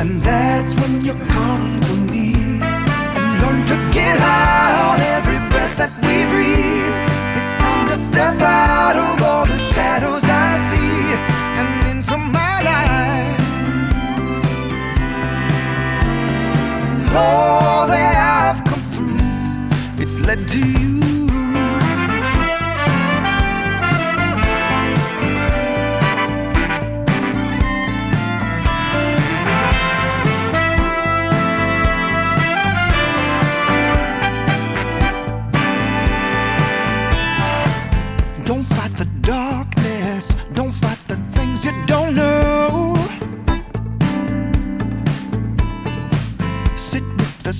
And 0.00 0.20
that's 0.20 0.74
when 0.80 1.04
you 1.04 1.14
come 1.36 1.80
to 1.80 1.94
me 2.12 2.26
and 3.16 3.26
learn 3.40 3.58
to 3.68 3.76
get 3.94 4.18
high 4.18 4.77
All 17.18 17.88
that 17.88 18.14
I've 18.54 18.64
come 18.64 18.82
through, 18.92 20.04
it's 20.04 20.20
led 20.20 20.46
to 20.50 20.58
you. 20.60 20.97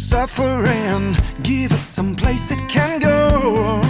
Suffering. 0.09 1.15
Give 1.43 1.70
it 1.70 1.87
some 1.87 2.17
place 2.17 2.51
it 2.51 2.62
can 2.69 2.99
go. 2.99 3.83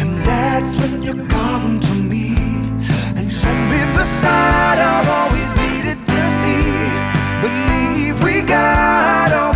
And 0.00 0.10
that's 0.24 0.72
when 0.80 1.02
you 1.02 1.14
come 1.26 1.80
to 1.80 1.94
me 1.94 2.28
and 3.18 3.30
show 3.30 3.56
me 3.72 3.80
the 3.98 4.06
side 4.22 4.78
I've 4.92 5.10
always 5.20 5.50
needed 5.64 5.98
to 6.10 6.20
see. 6.40 6.64
Believe 7.44 8.16
we 8.24 8.40
got 8.40 9.49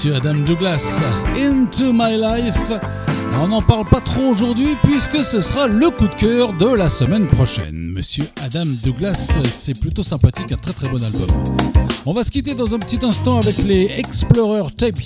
Monsieur 0.00 0.16
Adam 0.16 0.46
Douglas, 0.46 1.02
Into 1.36 1.92
My 1.92 2.16
Life. 2.16 2.72
On 3.38 3.48
n'en 3.48 3.60
parle 3.60 3.84
pas 3.84 4.00
trop 4.00 4.30
aujourd'hui 4.30 4.74
puisque 4.82 5.22
ce 5.22 5.42
sera 5.42 5.66
le 5.66 5.90
coup 5.90 6.08
de 6.08 6.14
cœur 6.14 6.54
de 6.54 6.74
la 6.74 6.88
semaine 6.88 7.26
prochaine. 7.26 7.89
Monsieur 8.00 8.24
Adam 8.42 8.64
Douglas, 8.82 9.28
c'est 9.44 9.78
plutôt 9.78 10.02
sympathique, 10.02 10.50
un 10.52 10.56
très 10.56 10.72
très 10.72 10.88
bon 10.88 11.04
album. 11.04 11.26
On 12.06 12.14
va 12.14 12.24
se 12.24 12.30
quitter 12.30 12.54
dans 12.54 12.74
un 12.74 12.78
petit 12.78 13.04
instant 13.04 13.38
avec 13.38 13.58
les 13.58 13.90
Explorer 13.98 14.70
Tapes, 14.74 15.02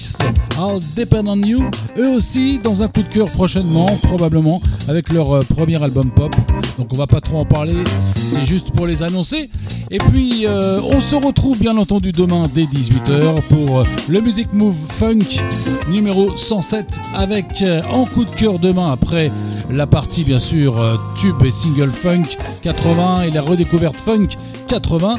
I'll 0.57 0.79
Depend 0.95 1.27
on 1.27 1.43
You. 1.43 1.69
Eux 1.99 2.11
aussi 2.11 2.61
dans 2.61 2.83
un 2.83 2.87
coup 2.87 3.03
de 3.03 3.09
cœur 3.09 3.29
prochainement, 3.33 3.97
probablement, 4.05 4.63
avec 4.87 5.13
leur 5.13 5.33
euh, 5.33 5.41
premier 5.43 5.83
album 5.83 6.13
pop. 6.13 6.33
Donc 6.79 6.93
on 6.93 6.97
va 6.97 7.09
pas 7.09 7.21
trop 7.21 7.39
en 7.39 7.45
parler, 7.45 7.83
c'est 8.15 8.45
juste 8.45 8.71
pour 8.71 8.87
les 8.87 9.03
annoncer. 9.03 9.51
Et 9.91 9.99
puis 9.99 10.47
euh, 10.47 10.81
on 10.83 11.01
se 11.01 11.15
retrouve 11.15 11.59
bien 11.59 11.77
entendu 11.77 12.13
demain 12.13 12.49
dès 12.53 12.65
18h 12.65 13.43
pour 13.43 13.81
euh, 13.81 13.85
le 14.09 14.21
Music 14.21 14.53
Move 14.53 14.77
Funk 14.89 15.45
numéro 15.89 16.37
107 16.37 17.01
avec 17.15 17.63
euh, 17.63 17.83
en 17.93 18.05
coup 18.05 18.25
de 18.25 18.31
cœur 18.31 18.59
demain 18.59 18.91
après 18.93 19.31
la 19.75 19.87
partie 19.87 20.25
bien 20.25 20.39
sûr 20.39 20.81
euh, 20.81 20.97
tube 21.17 21.43
et 21.45 21.51
single 21.51 21.91
funk 21.91 22.37
80 22.63 23.23
et 23.23 23.31
la 23.31 23.43
redécouverte 23.43 23.99
funk 23.99 24.29
80. 24.69 25.17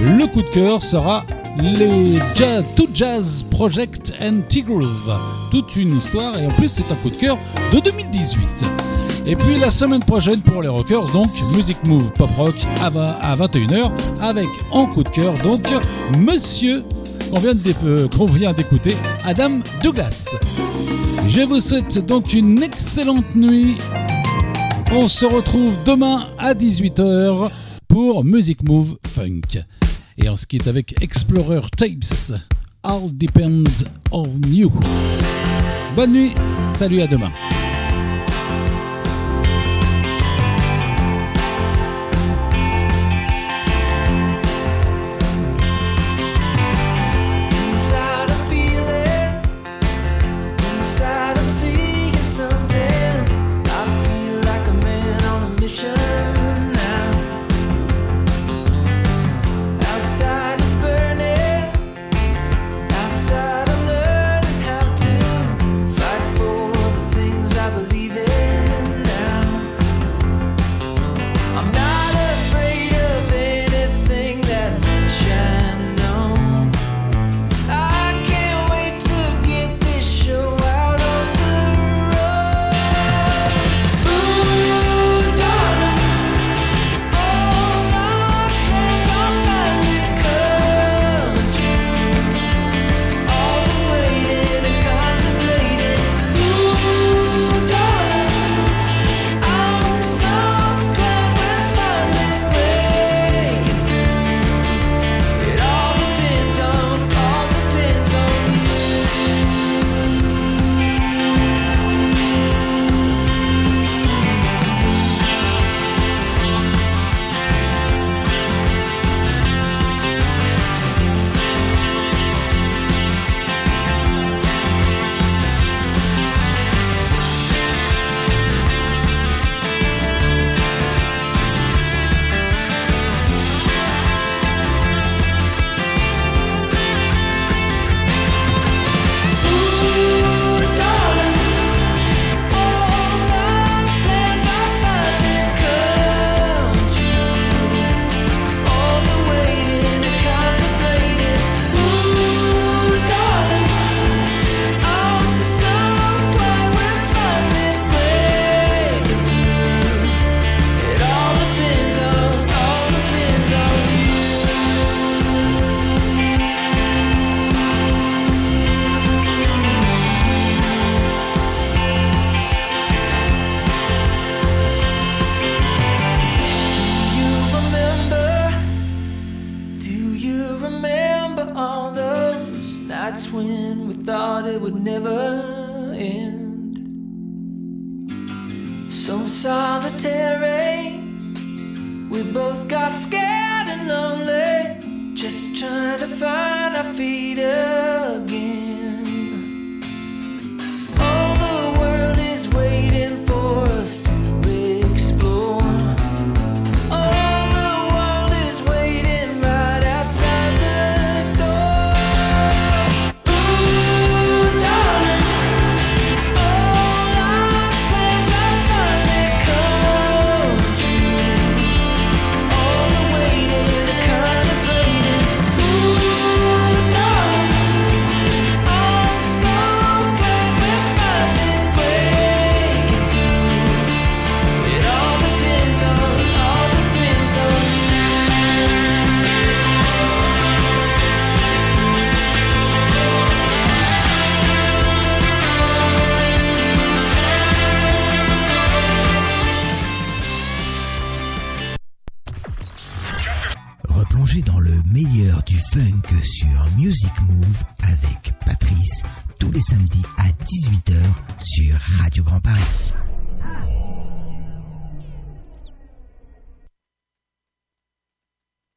Le 0.00 0.26
coup 0.26 0.42
de 0.42 0.48
cœur 0.48 0.82
sera 0.82 1.24
les 1.58 2.18
jazz, 2.34 2.64
tout 2.76 2.88
Jazz 2.92 3.44
Project 3.50 4.12
and 4.20 4.40
T-Groove. 4.48 5.14
Toute 5.50 5.76
une 5.76 5.96
histoire 5.96 6.38
et 6.38 6.44
en 6.44 6.50
plus 6.50 6.68
c'est 6.68 6.90
un 6.92 6.96
coup 6.96 7.10
de 7.10 7.16
cœur 7.16 7.38
de 7.72 7.80
2018. 7.80 8.66
Et 9.26 9.36
puis 9.36 9.58
la 9.58 9.70
semaine 9.70 10.04
prochaine 10.04 10.40
pour 10.40 10.60
les 10.60 10.68
rockers, 10.68 11.10
donc 11.12 11.30
Music 11.54 11.78
Move 11.86 12.12
Pop 12.12 12.30
Rock 12.36 12.54
à 12.82 13.36
21h 13.36 13.90
avec 14.20 14.48
en 14.70 14.86
coup 14.86 15.02
de 15.02 15.08
cœur 15.08 15.34
donc 15.42 15.62
Monsieur 16.18 16.84
qu'on 17.34 17.40
vient 17.40 17.54
d'é- 17.54 17.74
euh, 17.84 18.08
qu'on 18.08 18.26
vient 18.26 18.52
d'écouter, 18.52 18.94
Adam 19.24 19.58
Douglas. 19.82 20.36
Je 21.28 21.40
vous 21.40 21.60
souhaite 21.60 21.98
donc 22.06 22.32
une 22.32 22.62
excellente 22.62 23.34
nuit. 23.34 23.76
On 24.92 25.08
se 25.08 25.24
retrouve 25.24 25.72
demain 25.84 26.26
à 26.38 26.54
18h 26.54 27.50
pour 27.88 28.24
Music 28.24 28.62
Move 28.68 28.96
Funk. 29.06 29.64
Et 30.18 30.28
on 30.28 30.36
se 30.36 30.46
avec 30.68 31.02
Explorer 31.02 31.62
Tapes. 31.76 32.38
All 32.84 33.10
depends 33.12 33.64
on 34.12 34.26
you. 34.46 34.70
Bonne 35.96 36.12
nuit, 36.12 36.32
salut 36.70 37.00
à 37.02 37.06
demain. 37.08 37.32